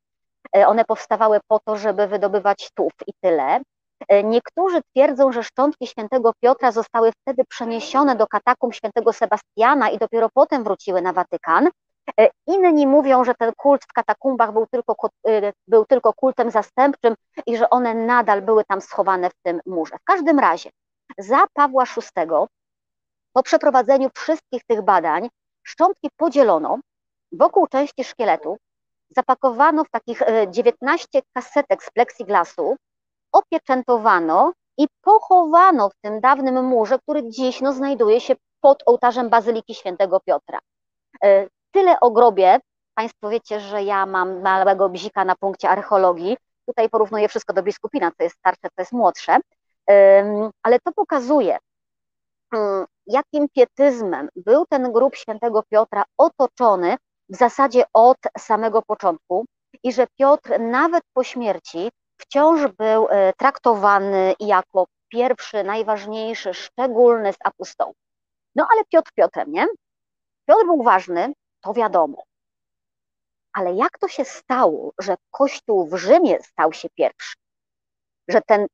[0.56, 3.60] E, one powstawały po to, żeby wydobywać tuf i tyle.
[4.08, 9.98] E, niektórzy twierdzą, że szczątki świętego Piotra zostały wtedy przeniesione do katakum świętego Sebastiana i
[9.98, 11.68] dopiero potem wróciły na Watykan.
[12.20, 15.08] E, inni mówią, że ten kult w katakumbach był tylko,
[15.68, 17.14] był tylko kultem zastępczym
[17.46, 19.96] i że one nadal były tam schowane w tym murze.
[19.98, 20.70] W każdym razie,
[21.18, 22.28] za Pawła VI,
[23.34, 25.28] po przeprowadzeniu wszystkich tych badań,
[25.62, 26.78] szczątki podzielono
[27.32, 28.56] wokół części szkieletu,
[29.10, 32.76] zapakowano w takich 19 e, kasetek z plexiglasu,
[33.32, 39.74] opieczętowano i pochowano w tym dawnym murze, który dziś no, znajduje się pod ołtarzem Bazyliki
[39.74, 40.58] Świętego Piotra.
[41.24, 42.58] E, tyle o grobie.
[42.94, 46.36] Państwo wiecie, że ja mam małego bzika na punkcie archeologii.
[46.66, 49.36] Tutaj porównuję wszystko do biskupina, co jest starsze, co jest młodsze.
[50.62, 51.58] Ale to pokazuje,
[53.06, 56.96] jakim pietyzmem był ten grób świętego Piotra otoczony
[57.28, 59.44] w zasadzie od samego początku
[59.82, 61.90] i że Piotr nawet po śmierci
[62.20, 67.96] wciąż był e, traktowany jako pierwszy, najważniejszy, szczególny z apostołów.
[68.54, 69.66] No ale Piotr Piotrem, nie?
[70.48, 72.22] Piotr był ważny, to wiadomo.
[73.52, 77.34] Ale jak to się stało, że Kościół w Rzymie stał się pierwszy?
[78.28, 78.66] Że ten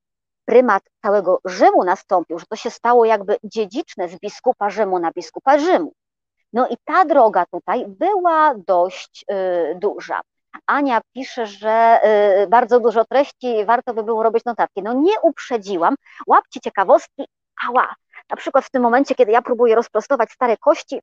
[0.44, 5.59] prymat całego Rzymu nastąpił, że to się stało jakby dziedziczne z biskupa Rzymu na biskupa
[5.59, 5.92] Rzymu.
[6.53, 10.20] No i ta droga tutaj była dość y, duża.
[10.66, 12.00] Ania pisze, że
[12.42, 14.83] y, bardzo dużo treści, warto by było robić notatki.
[14.83, 15.94] No nie uprzedziłam,
[16.26, 17.24] łapcie ciekawostki,
[17.68, 17.94] ała.
[18.31, 21.00] Na przykład w tym momencie, kiedy ja próbuję rozprostować stare kości,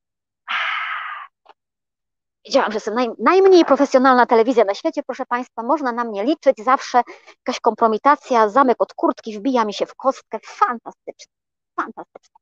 [2.48, 6.64] Wiedziałam, że jestem naj, najmniej profesjonalna telewizja na świecie, proszę Państwa, można na mnie liczyć,
[6.64, 7.02] zawsze
[7.38, 11.34] jakaś kompromitacja, zamek od kurtki wbija mi się w kostkę, fantastyczne,
[11.76, 12.40] fantastyczne.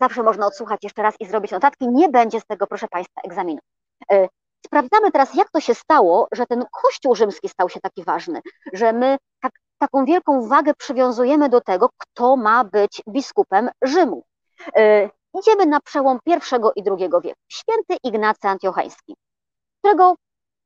[0.00, 3.60] Zawsze można odsłuchać jeszcze raz i zrobić notatki, nie będzie z tego, proszę Państwa, egzaminu.
[4.12, 4.28] E,
[4.66, 8.40] sprawdzamy teraz, jak to się stało, że ten Kościół rzymski stał się taki ważny,
[8.72, 14.24] że my tak, taką wielką wagę przywiązujemy do tego, kto ma być biskupem Rzymu.
[15.34, 16.30] Idziemy na przełom I
[16.76, 17.40] i II wieku.
[17.48, 19.14] Święty Ignacy Antiocheński,
[19.78, 20.14] którego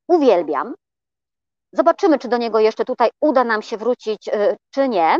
[0.07, 0.75] uwielbiam.
[1.73, 5.17] Zobaczymy, czy do niego jeszcze tutaj uda nam się wrócić, e, czy nie.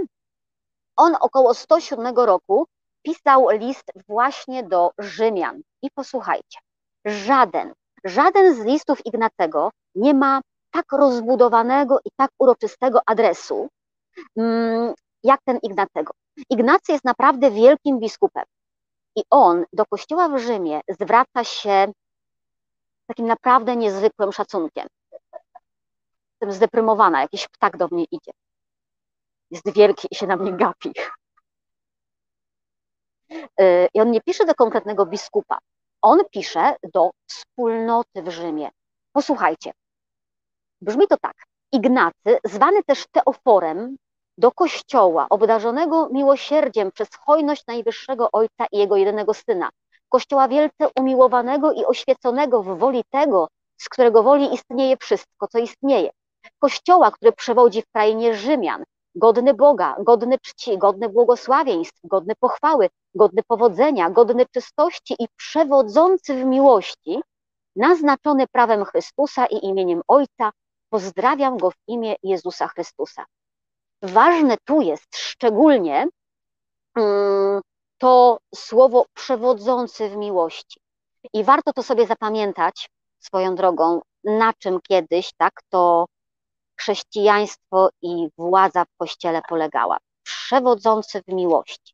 [0.95, 2.65] On około 107 roku
[3.01, 5.61] pisał list właśnie do Rzymian.
[5.81, 6.59] I posłuchajcie,
[7.05, 13.67] żaden, żaden z listów Ignacego nie ma tak rozbudowanego i tak uroczystego adresu,
[14.37, 16.13] mm, jak ten Ignacego.
[16.49, 18.43] Ignacy jest naprawdę wielkim biskupem.
[19.15, 21.93] I on do kościoła w Rzymie zwraca się
[23.07, 24.87] takim naprawdę niezwykłym szacunkiem.
[26.31, 28.31] Jestem zdeprymowana, jakiś ptak do mnie idzie.
[29.51, 30.91] Jest wielki i się na mnie gapi.
[33.61, 35.57] Y, I on nie pisze do konkretnego biskupa.
[36.01, 38.69] On pisze do wspólnoty w Rzymie.
[39.11, 39.71] Posłuchajcie.
[40.81, 41.35] Brzmi to tak.
[41.71, 43.97] Ignacy, zwany też Teoforem,
[44.37, 49.69] do Kościoła, obdarzonego miłosierdziem przez hojność Najwyższego Ojca i Jego jedynego Syna,
[50.09, 56.09] Kościoła wielce umiłowanego i oświeconego w woli tego, z którego woli istnieje wszystko, co istnieje.
[56.59, 58.83] Kościoła, który przewodzi w krainie Rzymian,
[59.15, 66.45] godny Boga, godny czci, godny błogosławieństw, godny pochwały, godny powodzenia, godny czystości i przewodzący w
[66.45, 67.21] miłości,
[67.75, 70.51] naznaczony prawem Chrystusa i imieniem Ojca,
[70.89, 73.25] pozdrawiam go w imię Jezusa Chrystusa.
[74.03, 76.07] Ważne tu jest szczególnie
[76.95, 77.61] mm,
[77.97, 80.79] to słowo przewodzący w miłości.
[81.33, 82.89] I warto to sobie zapamiętać
[83.19, 86.05] swoją drogą, na czym kiedyś tak to
[86.79, 89.97] chrześcijaństwo i władza w kościele polegała.
[90.23, 91.93] Przewodzący w miłości.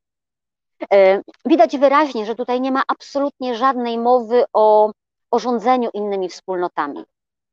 [0.94, 4.92] E, widać wyraźnie, że tutaj nie ma absolutnie żadnej mowy o,
[5.32, 7.04] o rządzeniu innymi wspólnotami.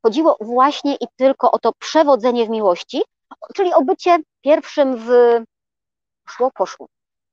[0.02, 3.02] Chodziło właśnie i tylko o to przewodzenie w miłości,
[3.54, 5.08] czyli o bycie pierwszym w.
[6.28, 6.86] Szło, poszło.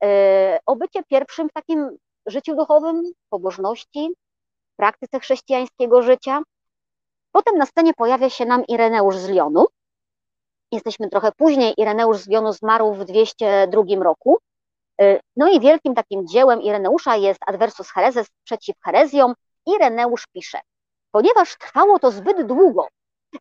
[0.04, 4.10] E, o bycie pierwszym w takim życiu duchowym, pobożności,
[4.78, 6.42] praktyce chrześcijańskiego życia.
[7.32, 9.66] Potem na scenie pojawia się nam Ireneusz z Lyonu,
[10.74, 14.38] Jesteśmy trochę później, Ireneusz z Wionu zmarł w 202 roku.
[15.02, 19.34] Y, no i wielkim takim dziełem Ireneusza jest Adversus Herezes przeciw herezjom.
[19.66, 20.60] Ireneusz pisze,
[21.12, 22.88] ponieważ trwało to zbyt długo,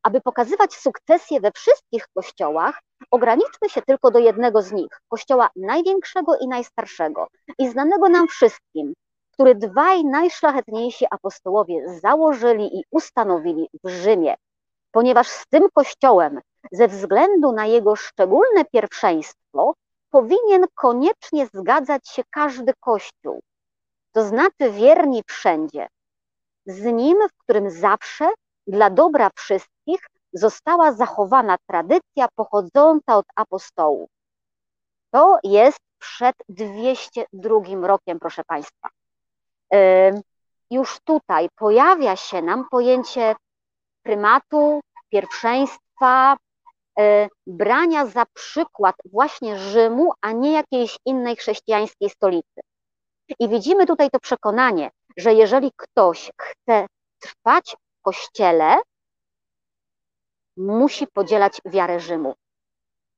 [0.03, 6.37] aby pokazywać sukcesję we wszystkich kościołach, ograniczmy się tylko do jednego z nich, kościoła największego
[6.37, 7.27] i najstarszego
[7.59, 8.95] i znanego nam wszystkim,
[9.33, 14.35] który dwaj najszlachetniejsi apostołowie założyli i ustanowili w Rzymie,
[14.93, 16.41] ponieważ z tym kościołem
[16.73, 19.75] ze względu na jego szczególne pierwszeństwo
[20.11, 23.41] powinien koniecznie zgadzać się każdy Kościół,
[24.13, 25.89] to znaczy wierni wszędzie,
[26.67, 28.29] z nim, w którym zawsze
[28.67, 29.72] dla dobra wszystkich
[30.33, 34.11] została zachowana tradycja pochodząca od apostołów.
[35.11, 38.89] To jest przed 202 rokiem, proszę Państwa.
[40.71, 43.35] Już tutaj pojawia się nam pojęcie
[44.03, 46.37] prymatu, pierwszeństwa,
[46.99, 52.61] E, brania za przykład właśnie Rzymu, a nie jakiejś innej chrześcijańskiej stolicy.
[53.39, 56.87] I widzimy tutaj to przekonanie, że jeżeli ktoś chce
[57.19, 58.77] trwać w kościele,
[60.67, 62.35] musi podzielać wiarę Rzymu,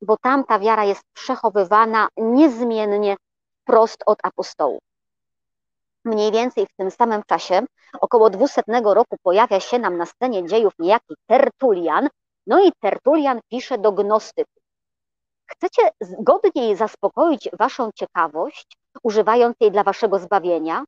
[0.02, 3.16] bo tam ta wiara jest przechowywana niezmiennie
[3.64, 4.82] prost od apostołów.
[6.04, 7.62] Mniej więcej w tym samym czasie,
[8.00, 12.08] około 200 roku, pojawia się nam na scenie dziejów niejaki Tertulian,
[12.46, 14.62] no i Tertulian pisze do gnostyków.
[15.46, 20.84] Chcecie godniej zaspokoić waszą ciekawość, używając jej dla waszego zbawienia?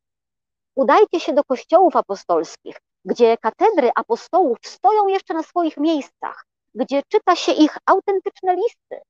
[0.74, 7.36] Udajcie się do kościołów apostolskich, gdzie katedry apostołów stoją jeszcze na swoich miejscach, gdzie czyta
[7.36, 9.00] się ich autentyczne listy.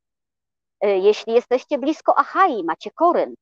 [0.80, 3.34] E, jeśli jesteście blisko Achai, macie Koryn.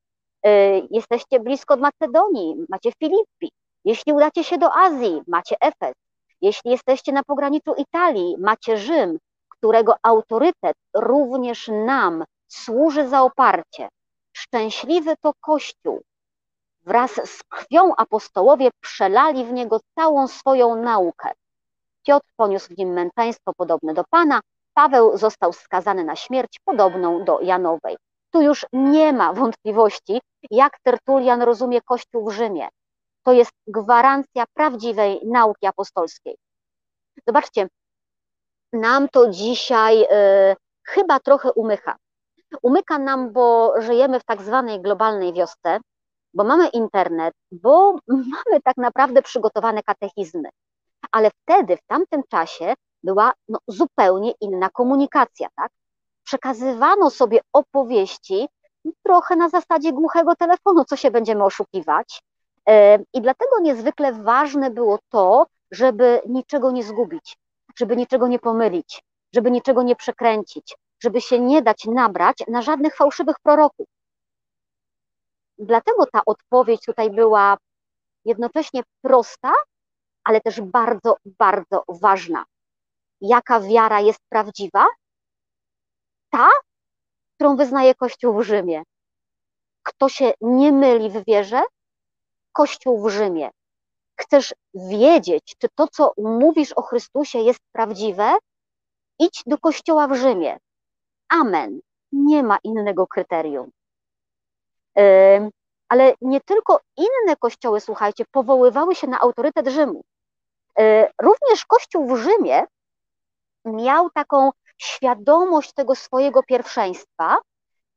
[0.43, 3.51] E, jesteście blisko Macedonii, macie Filippi.
[3.85, 5.95] Jeśli udacie się do Azji, macie Efes.
[6.41, 13.89] Jeśli jesteście na pograniczu Italii, macie Rzym, którego autorytet również nam służy za oparcie.
[14.37, 16.03] Szczęśliwy to Kościół.
[16.85, 21.31] Wraz z krwią apostołowie przelali w niego całą swoją naukę.
[22.07, 24.41] Piotr poniósł w nim męczeństwo podobne do Pana,
[24.75, 27.97] Paweł został skazany na śmierć podobną do Janowej.
[28.31, 30.21] Tu już nie ma wątpliwości,
[30.51, 32.69] jak Tertulian rozumie Kościół w Rzymie.
[33.23, 36.37] To jest gwarancja prawdziwej nauki apostolskiej.
[37.27, 37.69] Zobaczcie,
[38.73, 40.07] nam to dzisiaj y,
[40.83, 41.97] chyba trochę umyka.
[42.63, 45.81] Umyka nam, bo żyjemy w tak zwanej globalnej wiosce,
[46.35, 50.49] bo mamy internet, bo mamy tak naprawdę przygotowane katechizmy.
[51.13, 55.73] Ale wtedy, w tamtym czasie, była no, zupełnie inna komunikacja, tak?
[56.25, 58.49] Przekazywano sobie opowieści
[59.03, 62.23] trochę na zasadzie głuchego telefonu, co się będziemy oszukiwać.
[63.13, 67.39] I dlatego niezwykle ważne było to, żeby niczego nie zgubić,
[67.79, 69.03] żeby niczego nie pomylić,
[69.35, 73.87] żeby niczego nie przekręcić, żeby się nie dać nabrać na żadnych fałszywych proroków.
[75.59, 77.57] Dlatego ta odpowiedź tutaj była
[78.25, 79.53] jednocześnie prosta,
[80.25, 82.45] ale też bardzo, bardzo ważna.
[83.21, 84.87] Jaka wiara jest prawdziwa?
[86.31, 86.49] Ta,
[87.35, 88.83] którą wyznaje Kościół w Rzymie.
[89.83, 91.63] Kto się nie myli w wierze?
[92.53, 93.51] Kościół w Rzymie.
[94.21, 98.37] Chcesz wiedzieć, czy to, co mówisz o Chrystusie, jest prawdziwe?
[99.19, 100.59] Idź do Kościoła w Rzymie.
[101.29, 101.81] Amen.
[102.13, 103.71] Nie ma innego kryterium.
[105.89, 110.05] Ale nie tylko inne kościoły, słuchajcie, powoływały się na autorytet Rzymu.
[110.79, 112.67] E, również Kościół w Rzymie
[113.65, 117.39] miał taką świadomość tego swojego pierwszeństwa,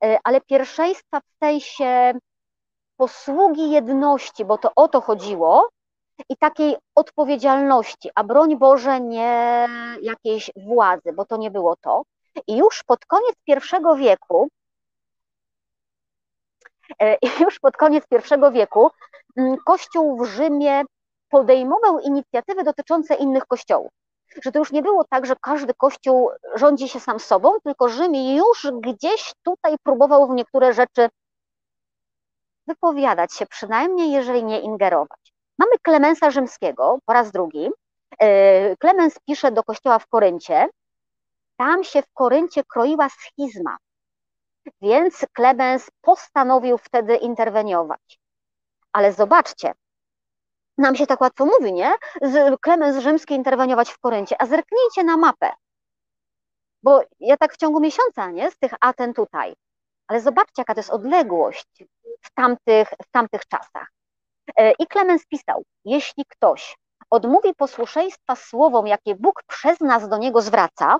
[0.03, 2.13] e, ale pierwszeństwa w sensie
[2.97, 5.69] posługi jedności, bo to o to chodziło,
[6.29, 9.67] i takiej odpowiedzialności, a broń Boże nie
[10.01, 12.03] jakiejś władzy, bo to nie było to.
[12.47, 14.47] I już pod koniec I wieku,
[17.01, 18.89] e, już pod koniec I wieku
[19.37, 20.83] mm, Kościół w Rzymie
[21.29, 23.91] podejmował inicjatywy dotyczące innych kościołów.
[24.43, 28.15] Że to już nie było tak, że każdy kościół rządzi się sam sobą, tylko Rzym
[28.15, 31.09] już gdzieś tutaj próbował w niektóre rzeczy
[32.67, 35.33] wypowiadać się, przynajmniej jeżeli nie ingerować.
[35.59, 37.69] Mamy Klemensa Rzymskiego po raz drugi.
[38.19, 40.69] E, Klemens pisze do kościoła w Koryncie.
[41.57, 43.77] Tam się w Koryncie kroiła schizma,
[44.81, 48.19] więc Klemens postanowił wtedy interweniować.
[48.91, 49.73] Ale zobaczcie,
[50.77, 51.95] nam się tak łatwo mówi, nie?
[52.21, 55.51] Z Klemens Rzymski interweniować w Koryncie, a zerknijcie na mapę.
[56.83, 58.51] Bo ja tak w ciągu miesiąca, nie?
[58.51, 59.55] Z tych Aten tutaj.
[60.07, 61.83] Ale zobaczcie, jaka to jest odległość
[62.21, 63.91] w tamtych, w tamtych czasach.
[64.55, 66.77] E, I Klemens pisał, jeśli ktoś
[67.09, 70.97] odmówi posłuszeństwa słowom, jakie Bóg przez nas do niego zwraca,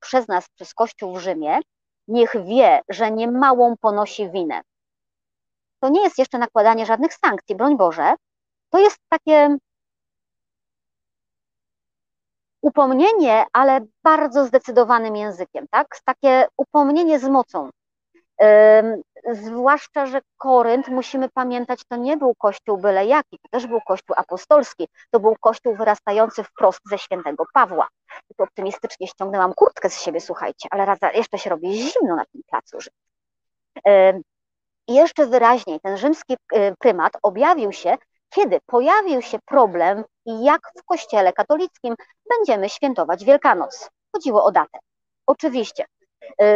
[0.00, 1.60] przez nas, przez Kościół w Rzymie,
[2.08, 4.60] niech wie, że niemałą ponosi winę.
[5.80, 8.14] To nie jest jeszcze nakładanie żadnych sankcji, broń Boże,
[8.70, 9.56] to jest takie
[12.62, 15.86] upomnienie, ale bardzo zdecydowanym językiem, tak?
[16.04, 17.70] Takie upomnienie z mocą.
[19.32, 24.16] Zwłaszcza, że Korynt, musimy pamiętać, to nie był kościół byle jaki, to też był kościół
[24.18, 27.88] apostolski, to był kościół wyrastający wprost ze świętego Pawła.
[28.36, 32.42] Tu optymistycznie ściągnęłam kurtkę z siebie, słuchajcie, ale raz, jeszcze się robi zimno na tym
[32.50, 32.78] placu
[34.88, 37.96] I jeszcze wyraźniej ten rzymski y, prymat objawił się
[38.34, 41.94] kiedy pojawił się problem, jak w Kościele katolickim
[42.28, 43.90] będziemy świętować Wielkanoc.
[44.12, 44.78] Chodziło o datę.
[45.26, 45.84] Oczywiście,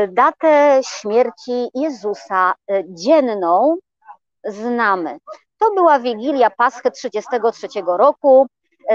[0.09, 3.77] datę śmierci Jezusa y, dzienną
[4.45, 5.19] znamy.
[5.59, 8.47] To była Wigilia Paschy 33 roku.
[8.91, 8.95] Y,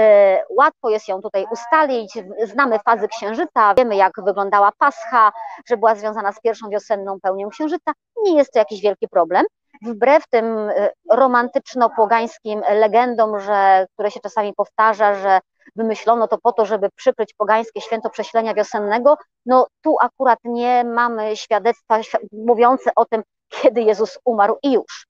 [0.50, 2.18] łatwo jest ją tutaj ustalić.
[2.44, 5.32] Znamy fazy księżyca, wiemy jak wyglądała Pascha,
[5.66, 7.92] że była związana z pierwszą wiosenną pełnią księżyca.
[8.22, 9.44] Nie jest to jakiś wielki problem
[9.82, 15.40] wbrew tym e, romantyczno-pogańskim legendom, że, które się czasami powtarza, że
[15.76, 19.16] wymyślono to po to, żeby przykryć pogańskie święto prześlenia wiosennego,
[19.46, 22.00] no tu akurat nie mamy świadectwa
[22.32, 25.06] mówiące o tym, kiedy Jezus umarł i już.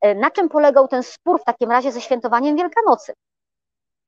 [0.00, 3.12] E, na czym polegał ten spór w takim razie ze świętowaniem Wielkanocy?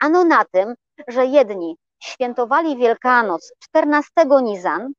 [0.01, 0.75] Ano na tym,
[1.09, 4.11] że jedni świętowali Wielkanoc 14
[4.43, 4.93] Nizan,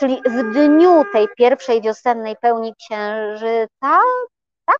[0.00, 3.98] czyli w dniu tej pierwszej wiosennej pełni księżyca,
[4.66, 4.78] tak?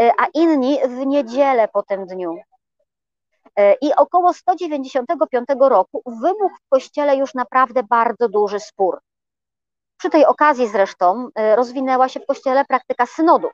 [0.00, 2.36] E, a inni w niedzielę po tym dniu.
[3.56, 9.00] E, I około 195 roku wybuchł w kościele już naprawdę bardzo duży spór.
[9.98, 13.52] Przy tej okazji zresztą e, rozwinęła się w kościele praktyka synodów.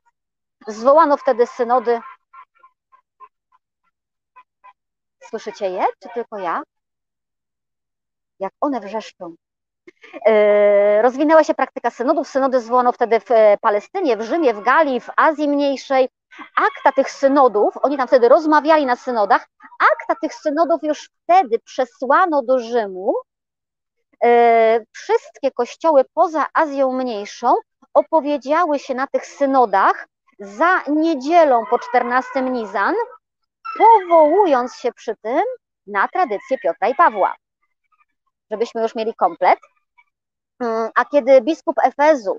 [0.66, 2.01] Zwołano wtedy synody.
[5.22, 6.62] Słyszycie je, czy tylko ja?
[8.38, 9.34] Jak one wrzeszczą.
[10.26, 12.28] E, rozwinęła się praktyka synodów.
[12.28, 16.09] Synody zwołano wtedy w e, Palestynie, w Rzymie, w Galii, w Azji Mniejszej.
[16.57, 22.43] Akta tych synodów, oni tam wtedy rozmawiali na synodach, akta tych synodów już wtedy przesłano
[22.43, 23.14] do Rzymu.
[24.24, 27.55] E, wszystkie kościoły poza Azją Mniejszą
[27.95, 30.07] opowiedziały się na tych synodach
[30.38, 32.95] za niedzielą po 14 Nizan
[33.78, 35.43] powołując się przy tym
[35.86, 37.34] na tradycję Piotra i Pawła.
[38.51, 39.59] Żebyśmy już mieli komplet.
[40.61, 42.38] Mm, a kiedy biskup Efezu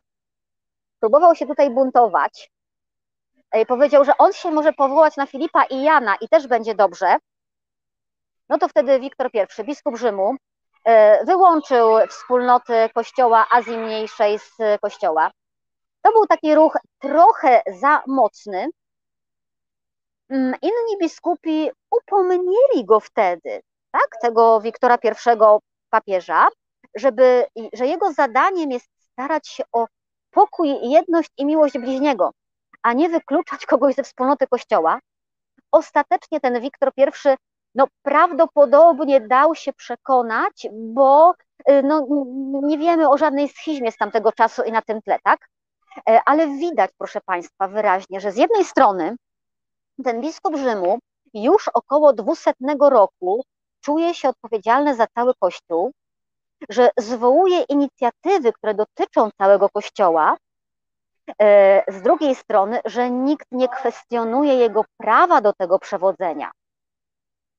[1.00, 2.52] próbował się tutaj buntować,
[3.52, 7.18] e, powiedział, że on się może powołać na Filipa i Jana i też będzie dobrze,
[8.50, 10.36] no to wtedy Wiktor I, biskup Rzymu,
[10.86, 15.32] e, wyłączył wspólnoty kościoła Azji Mniejszej z kościoła.
[16.02, 18.68] To był taki ruch trochę za mocny.
[20.30, 23.62] Mm, inni biskupi upomnieli go wtedy,
[23.92, 25.10] tak, tego Wiktora I
[25.90, 26.48] papieża,
[26.96, 29.88] żeby, że jego zadaniem jest starać się o
[30.32, 32.32] pokój, jedność i miłość bliźniego,
[32.84, 35.00] a nie wykluczać kogoś ze wspólnoty Kościoła.
[35.72, 37.04] Ostatecznie ten Wiktor I
[37.76, 41.34] no, prawdopodobnie dał się przekonać, bo
[41.70, 42.08] y, no,
[42.64, 45.48] nie wiemy o żadnej schizmie z tamtego czasu i na tym tle, tak?
[46.10, 49.16] E, ale widać, proszę Państwa, wyraźnie, że z jednej strony
[50.04, 51.00] ten biskup Rzymu
[51.34, 53.44] już około 200 roku
[53.82, 55.92] czuje się odpowiedzialny za cały Kościół,
[56.70, 60.38] że zwołuje inicjatywy, które dotyczą całego Kościoła,
[61.42, 66.52] e, z drugiej strony, że nikt nie kwestionuje jego prawa do tego przewodzenia.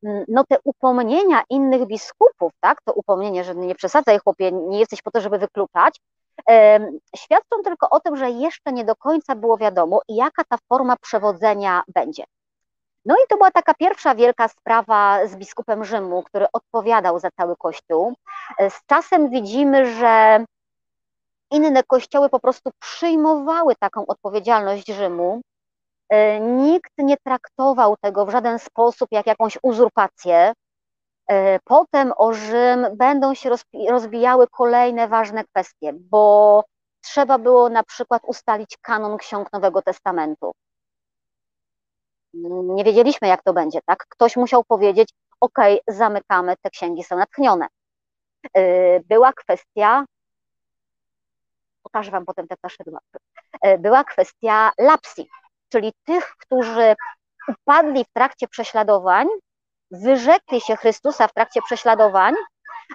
[0.05, 5.03] Mm, no te upomnienia innych biskupów, tak, to upomnienie, że nie przesadzaj chłopie, nie jesteś
[5.03, 6.01] po to, żeby wykluczać,
[7.17, 11.83] świadczą tylko o tym, że jeszcze nie do końca było wiadomo, jaka ta forma przewodzenia
[11.95, 12.25] będzie.
[13.05, 17.57] No i to była taka pierwsza wielka sprawa z biskupem Rzymu, który odpowiadał za cały
[17.57, 18.15] kościół.
[18.61, 20.45] Z czasem widzimy, że
[21.51, 25.41] inne kościoły po prostu przyjmowały taką odpowiedzialność Rzymu.
[26.09, 30.53] E, nikt nie traktował tego w żaden sposób jak jakąś uzurpację.
[31.31, 33.51] E, potem o Rzym będą się
[33.89, 36.65] rozbijały kolejne ważne kwestie, bo
[37.01, 40.53] trzeba było na przykład ustalić kanon ksiąg Nowego Testamentu
[42.35, 44.07] nie wiedzieliśmy, jak to będzie, tak?
[44.09, 45.09] Ktoś musiał powiedzieć,
[45.41, 45.59] ok,
[45.89, 47.67] zamykamy, te księgi są natchnione.
[48.57, 50.05] Y, była kwestia,
[51.83, 53.01] pokażę Wam potem te ptaszydła,
[53.67, 55.29] y, była kwestia lapsji,
[55.69, 56.95] czyli tych, którzy
[57.49, 59.27] upadli w trakcie prześladowań,
[59.91, 62.35] wyrzekli się Chrystusa w trakcie prześladowań,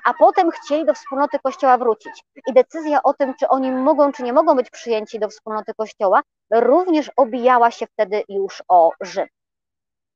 [0.03, 2.23] a potem chcieli do wspólnoty Kościoła wrócić.
[2.47, 6.21] I decyzja o tym, czy oni mogą, czy nie mogą być przyjęci do wspólnoty Kościoła,
[6.51, 9.27] również obijała się wtedy już o Rzym.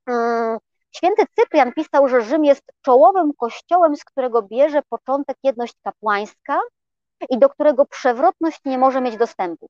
[0.07, 0.57] Mm,
[0.95, 6.59] święty Cyprian pisał, że Rzym jest czołowym kościołem, z którego bierze początek jedność kapłańska
[7.29, 9.67] i do którego przewrotność nie może mieć dostępu.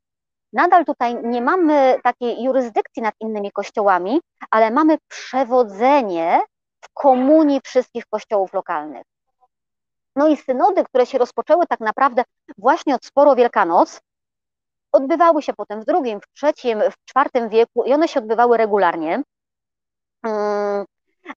[0.53, 6.41] Nadal tutaj nie mamy takiej jurysdykcji nad innymi kościołami, ale mamy przewodzenie
[6.81, 9.10] w komunii wszystkich kościołów lokalnych.
[10.15, 12.23] No i synody, które się rozpoczęły tak naprawdę
[12.57, 14.01] właśnie od sporo Wielkanoc,
[14.91, 19.23] odbywały się potem w drugim, w trzecim, w czwartym wieku i one się odbywały regularnie.
[20.23, 20.85] Mm,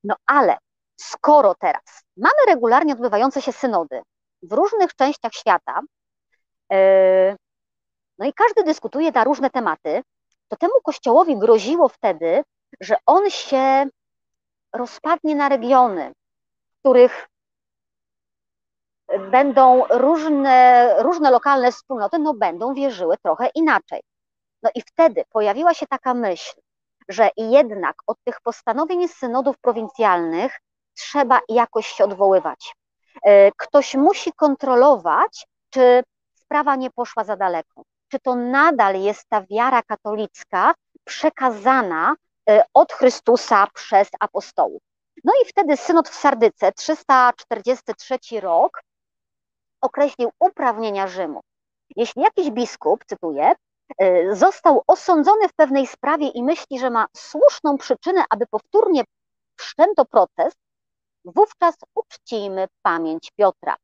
[0.05, 0.57] no ale
[0.97, 4.03] skoro teraz mamy regularnie odbywające się synody
[4.43, 5.81] w różnych częściach świata,
[6.73, 7.37] e,
[8.19, 10.03] no i każdy dyskutuje na różne tematy,
[10.49, 12.43] to temu kościołowi groziło wtedy,
[12.81, 13.87] że on się
[14.73, 16.13] rozpadnie na regiony,
[16.81, 17.29] których
[19.31, 24.03] będą różne, różne lokalne wspólnoty, no będą wierzyły trochę inaczej.
[24.63, 26.61] No i wtedy pojawiła się taka myśl,
[27.09, 30.61] że jednak od tych postanowień synodów prowincjalnych
[30.95, 32.75] trzeba jakoś się odwoływać.
[33.25, 36.03] E, ktoś musi kontrolować, czy
[36.35, 40.75] sprawa nie poszła za daleko, czy to nadal jest ta wiara katolicka
[41.05, 42.15] przekazana
[42.51, 44.83] e, od Chrystusa przez apostołów.
[45.25, 48.81] No i wtedy synod w Sardyce, 343 rok,
[49.85, 51.41] określił uprawnienia Rzymu.
[51.97, 53.53] Jeśli jakiś biskup, cytuję,
[54.03, 59.05] y, został osądzony w pewnej sprawie i myśli, że ma słuszną przyczynę, aby powtórnie
[59.57, 60.55] wszczęto proces,
[61.25, 63.77] wówczas uczcijmy pamięć Piotra.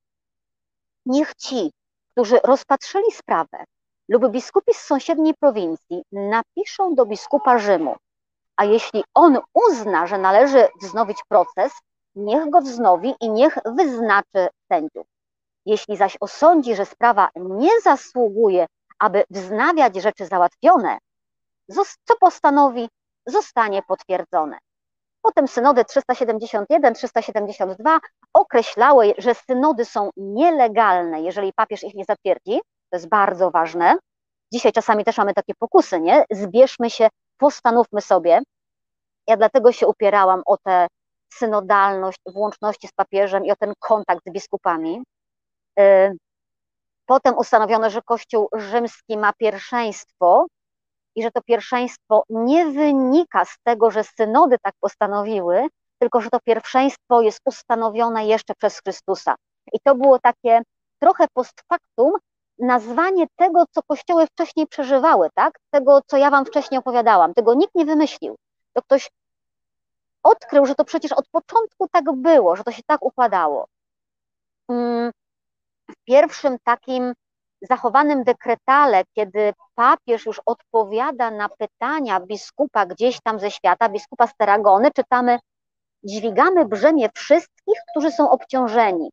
[1.06, 1.72] Niech ci,
[2.12, 3.64] którzy rozpatrzyli sprawę
[4.08, 7.96] lub biskupi z sąsiedniej prowincji napiszą do biskupa Rzymu,
[8.56, 11.72] a jeśli on uzna, że należy wznowić proces,
[12.14, 15.06] niech go wznowi i niech wyznaczy sędziów.
[15.66, 18.66] Jeśli zaś osądzi, że sprawa nie zasługuje,
[18.98, 20.98] aby wznawiać rzeczy załatwione,
[22.04, 22.88] co postanowi,
[23.26, 24.58] zostanie potwierdzone.
[25.22, 28.00] Potem synody 371, 372
[28.32, 32.60] określały, że synody są nielegalne, jeżeli papież ich nie zatwierdzi.
[32.90, 33.96] To jest bardzo ważne.
[34.52, 36.24] Dzisiaj czasami też mamy takie pokusy, nie?
[36.30, 37.08] Zbierzmy się,
[37.38, 38.40] postanówmy sobie.
[39.26, 40.86] Ja dlatego się upierałam o tę
[41.32, 45.02] synodalność w łączności z papieżem i o ten kontakt z biskupami,
[47.06, 50.46] potem ustanowiono, że Kościół rzymski ma pierwszeństwo
[51.14, 55.66] i że to pierwszeństwo nie wynika z tego, że synody tak postanowiły,
[55.98, 59.34] tylko że to pierwszeństwo jest ustanowione jeszcze przez Chrystusa.
[59.72, 60.62] I to było takie
[60.98, 62.12] trochę post factum
[62.58, 65.58] nazwanie tego, co kościoły wcześniej przeżywały, tak?
[65.70, 67.34] Tego, co ja wam wcześniej opowiadałam.
[67.34, 68.36] Tego nikt nie wymyślił.
[68.72, 69.10] To ktoś
[70.22, 73.66] odkrył, że to przecież od początku tak było, że to się tak układało.
[76.04, 77.12] Pierwszym takim
[77.62, 84.34] zachowanym dekretale, kiedy papież już odpowiada na pytania biskupa gdzieś tam ze świata, biskupa z
[84.36, 85.38] Teragony, czytamy
[86.04, 89.10] dźwigamy brzemię wszystkich, którzy są obciążeni.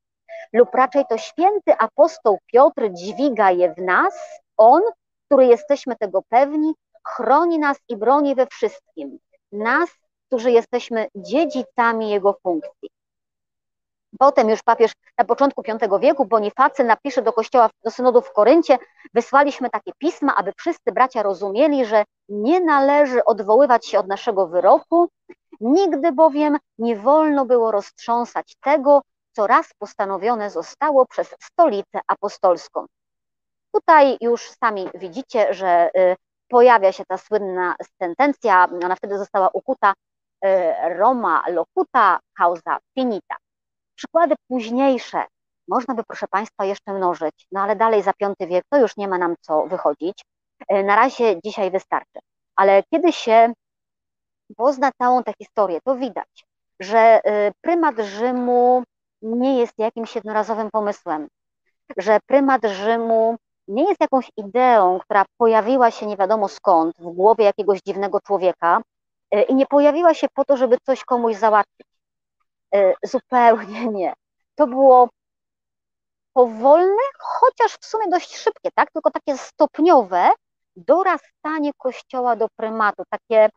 [0.54, 4.82] Lub raczej to święty apostoł Piotr dźwiga je w nas, on,
[5.26, 6.74] który jesteśmy tego pewni,
[7.08, 9.20] chroni nas i broni we wszystkim.
[9.52, 9.90] Nas,
[10.28, 12.90] którzy jesteśmy dziedzicami jego funkcji.
[14.20, 18.78] Potem już papież na początku V wieku Bonifacy napisze do kościoła, do synodu w Koryncie,
[19.14, 25.10] wysłaliśmy takie pisma, aby wszyscy bracia rozumieli, że nie należy odwoływać się od naszego wyroku,
[25.60, 29.02] nigdy bowiem nie wolno było roztrząsać tego,
[29.32, 32.86] co raz postanowione zostało przez stolicę apostolską.
[33.72, 36.16] Tutaj już sami widzicie, że y,
[36.48, 39.94] pojawia się ta słynna sentencja, ona wtedy została ukuta
[40.46, 40.48] y,
[40.98, 43.36] Roma locuta causa finita.
[43.98, 45.24] Przykłady późniejsze
[45.68, 49.08] można by, proszę Państwa, jeszcze mnożyć, no ale dalej za V wiek to już nie
[49.08, 50.26] ma nam co wychodzić.
[50.74, 52.20] Y, na razie dzisiaj wystarczy.
[52.56, 53.54] Ale kiedy się
[54.58, 56.46] pozna całą tę historię, to widać,
[56.80, 57.22] że
[57.62, 58.84] prymat Rzymu
[59.22, 61.28] nie jest jakimś jednorazowym pomysłem,
[61.98, 63.36] że prymat Rzymu
[63.68, 68.82] nie jest jakąś ideą, która pojawiła się nie wiadomo skąd w głowie jakiegoś dziwnego człowieka
[69.32, 71.88] e, i nie pojawiła się po to, żeby coś komuś załatwić.
[72.76, 74.14] E, zupełnie nie.
[74.56, 75.10] To było
[76.34, 78.92] powolne, chociaż w sumie dość szybkie, tak?
[78.92, 80.30] Tylko takie stopniowe
[80.76, 83.50] dorastanie kościoła do prymatu, takie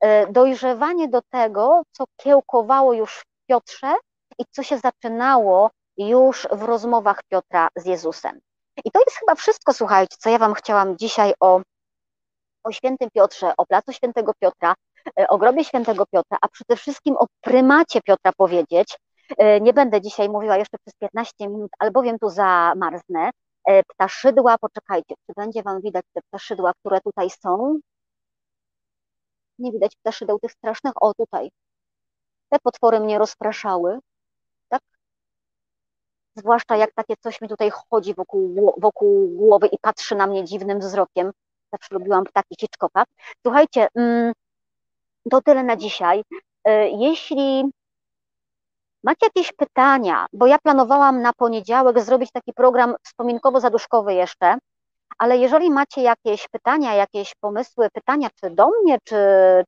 [0.00, 3.94] e, dojrzewanie do tego, co kiełkowało już w Piotrze,
[4.38, 8.40] i co się zaczynało już w rozmowach Piotra z Jezusem.
[8.84, 11.60] I to jest chyba wszystko, słuchajcie, co ja Wam chciałam dzisiaj o,
[12.64, 14.74] o świętym Piotrze, o placu świętego Piotra,
[15.28, 18.98] o grobie świętego Piotra, a przede wszystkim o prymacie Piotra powiedzieć.
[19.38, 23.30] E, nie będę dzisiaj mówiła jeszcze przez 15 minut, albowiem tu zamarznę.
[23.68, 27.78] E, ptaszydła, poczekajcie, czy będzie Wam widać te ptaszydła, które tutaj są?
[29.58, 30.92] Nie widać ptaszydeł tych strasznych?
[31.00, 31.50] O, tutaj.
[32.48, 33.98] Te potwory mnie rozpraszały
[36.36, 40.78] zwłaszcza jak takie coś mi tutaj chodzi wokół, wokół głowy i patrzy na mnie dziwnym
[40.80, 41.32] wzrokiem.
[41.72, 43.04] Zawsze lubiłam ptaki Hitchcocka.
[43.42, 44.32] Słuchajcie, mm,
[45.30, 46.22] to tyle na dzisiaj.
[46.64, 47.64] E, jeśli
[49.04, 54.58] macie jakieś pytania, bo ja planowałam na poniedziałek zrobić taki program wspominkowo-zaduszkowy jeszcze,
[55.18, 59.16] ale jeżeli macie jakieś pytania, jakieś pomysły, pytania czy do mnie, czy,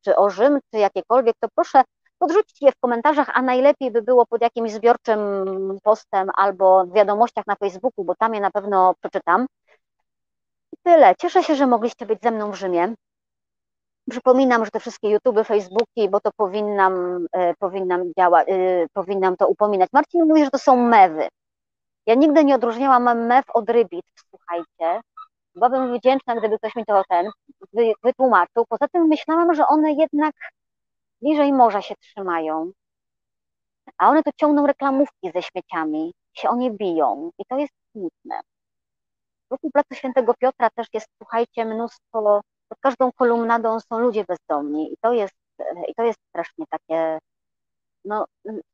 [0.05, 1.83] czy o Rzym, czy jakiekolwiek, to proszę
[2.19, 5.21] podrzucić je w komentarzach, a najlepiej by było pod jakimś zbiorczym
[5.83, 9.47] postem albo w wiadomościach na Facebooku, bo tam je na pewno przeczytam.
[10.73, 11.15] I tyle.
[11.19, 12.95] Cieszę się, że mogliście być ze mną w Rzymie.
[14.11, 19.49] Przypominam, że te wszystkie YouTube, Facebooki, bo to powinnam, e, powinnam działać, e, powinnam to
[19.49, 19.89] upominać.
[19.93, 21.29] Marcin mówi, że to są mewy.
[22.07, 25.01] Ja nigdy nie odróżniałam mew od rybit, słuchajcie.
[25.55, 27.31] Byłabym wdzięczna, gdyby ktoś mi to ten
[28.05, 28.65] wytłumaczył.
[28.69, 30.35] Poza tym myślałam, że one jednak
[31.23, 32.73] bliżej morza się trzymają,
[33.99, 38.41] a one tu ciągną reklamówki ze śmieciami, się o nie biją i to jest smutne.
[39.51, 44.97] Wokół Placu Świętego Piotra też jest, słuchajcie, mnóstwo, pod każdą kolumnadą są ludzie bezdomni i
[45.01, 45.35] to jest,
[45.89, 47.19] i to jest strasznie takie,
[48.05, 48.27] no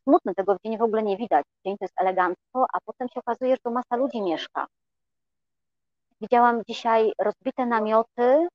[0.02, 1.46] smutne, tego w dzień w ogóle nie widać.
[1.66, 4.66] Dzień to jest elegancko, a potem się okazuje, że tu masa ludzi mieszka.
[6.20, 8.48] Widziałam dzisiaj rozbite namioty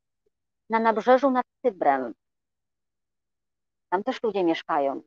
[0.70, 2.14] na nabrzeżu nad Cybrem.
[3.90, 5.02] Tam też ludzie mieszkają.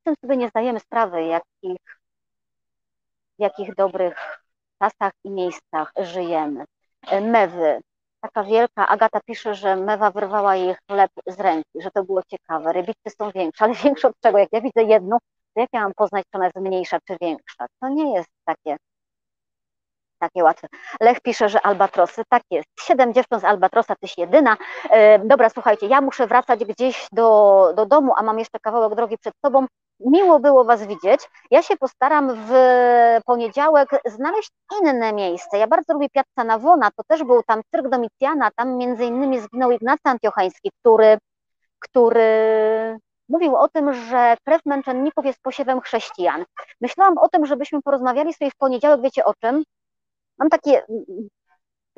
[0.00, 2.00] Z tym sobie nie zdajemy sprawy, jakich,
[3.38, 4.44] w jakich dobrych
[4.78, 6.64] czasach i miejscach żyjemy.
[7.22, 7.80] Mewy.
[8.20, 12.72] Taka wielka, Agata pisze, że mewa wyrwała jej chleb z ręki, że to było ciekawe.
[12.72, 14.38] Rybity są większe, ale większe od czego?
[14.38, 15.18] Jak ja widzę jedną,
[15.54, 17.66] to jak ja mam poznać, czy ona jest mniejsza, czy większa?
[17.80, 18.76] To nie jest takie
[20.18, 20.66] takie łatwe.
[21.00, 22.68] Lech pisze, że albatrosy, tak jest.
[22.80, 24.56] Siedem dziewcząt z albatrosa, tyś jedyna.
[24.90, 29.18] E, dobra, słuchajcie, ja muszę wracać gdzieś do, do domu, a mam jeszcze kawałek drogi
[29.18, 29.66] przed sobą.
[30.00, 31.20] Miło było Was widzieć.
[31.50, 32.52] Ja się postaram w
[33.26, 34.50] poniedziałek znaleźć
[34.82, 35.58] inne miejsce.
[35.58, 39.70] Ja bardzo lubię Piazza Navona, to też był tam cyrk Domicjana, tam między innymi zginął
[39.70, 41.18] Ignacy Antiochański, który,
[41.78, 42.28] który
[43.28, 46.44] mówił o tym, że krew męczenników jest posiewem chrześcijan.
[46.80, 49.64] Myślałam o tym, żebyśmy porozmawiali sobie w poniedziałek, wiecie o czym?
[50.38, 50.82] Mam takie,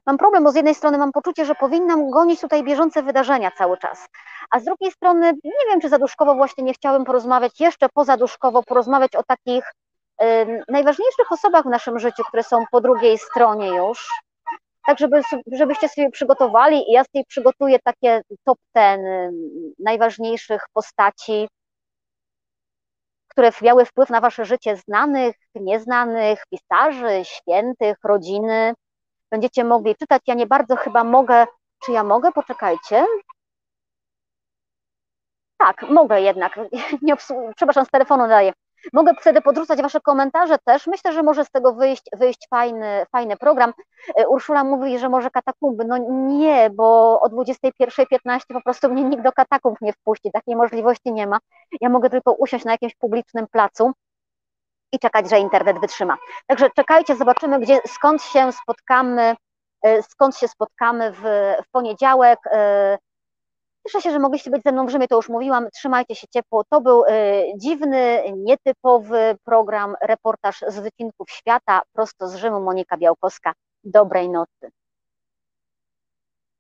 [0.09, 3.79] mam problem, bo z jednej strony mam poczucie, że powinnam gonić tutaj bieżące wydarzenia cały
[3.79, 4.09] czas,
[4.51, 9.17] a z drugiej strony nie wiem, czy zaduszkowo właśnie nie chciałabym porozmawiać, jeszcze pozaduszkowo porozmawiać
[9.17, 9.65] o takich
[10.23, 10.25] y,
[10.69, 14.09] najważniejszych osobach w naszym życiu, które są po drugiej stronie już,
[14.87, 15.21] tak żeby,
[15.53, 19.01] żebyście sobie przygotowali i ja tej przygotuję takie top ten
[19.79, 21.49] najważniejszych postaci,
[23.29, 28.75] które miały wpływ na wasze życie znanych, nieznanych, pisarzy, świętych, rodziny.
[29.31, 30.23] Będziecie mogli czytać.
[30.27, 31.47] Ja nie bardzo chyba mogę,
[31.85, 32.33] czy ja mogę?
[32.33, 33.05] Poczekajcie.
[35.57, 36.61] Tak, mogę jednak.
[37.03, 37.17] Nie
[37.57, 38.53] przepraszam, z telefonu daję.
[38.93, 40.87] Mogę wtedy podrzucać Wasze komentarze też.
[40.87, 43.73] Myślę, że może z tego wyjść, wyjść fajny, fajny program.
[44.17, 45.85] E, Urszula mówi, że może katakumby.
[45.85, 50.31] No nie, bo o 21.15 po prostu mnie nikt do katakumb nie wpuści.
[50.33, 51.39] Takiej możliwości nie ma.
[51.81, 53.93] Ja mogę tylko usiąść na jakimś publicznym placu
[54.93, 56.17] i czekać, że internet wytrzyma.
[56.47, 59.37] Także czekajcie, zobaczymy, gdzie, skąd się spotkamy,
[59.83, 61.23] e, skąd się spotkamy w,
[61.67, 62.39] w poniedziałek.
[62.53, 62.99] E,
[63.89, 65.71] Cieszę się, że mogliście być ze mną w Rzymie, to już mówiłam.
[65.71, 66.65] Trzymajcie się ciepło.
[66.71, 67.09] To był y,
[67.57, 72.61] dziwny, nietypowy program, reportaż z wycinków świata, prosto z Rzymu.
[72.61, 73.53] Monika Białkowska.
[73.85, 74.71] Dobrej nocy.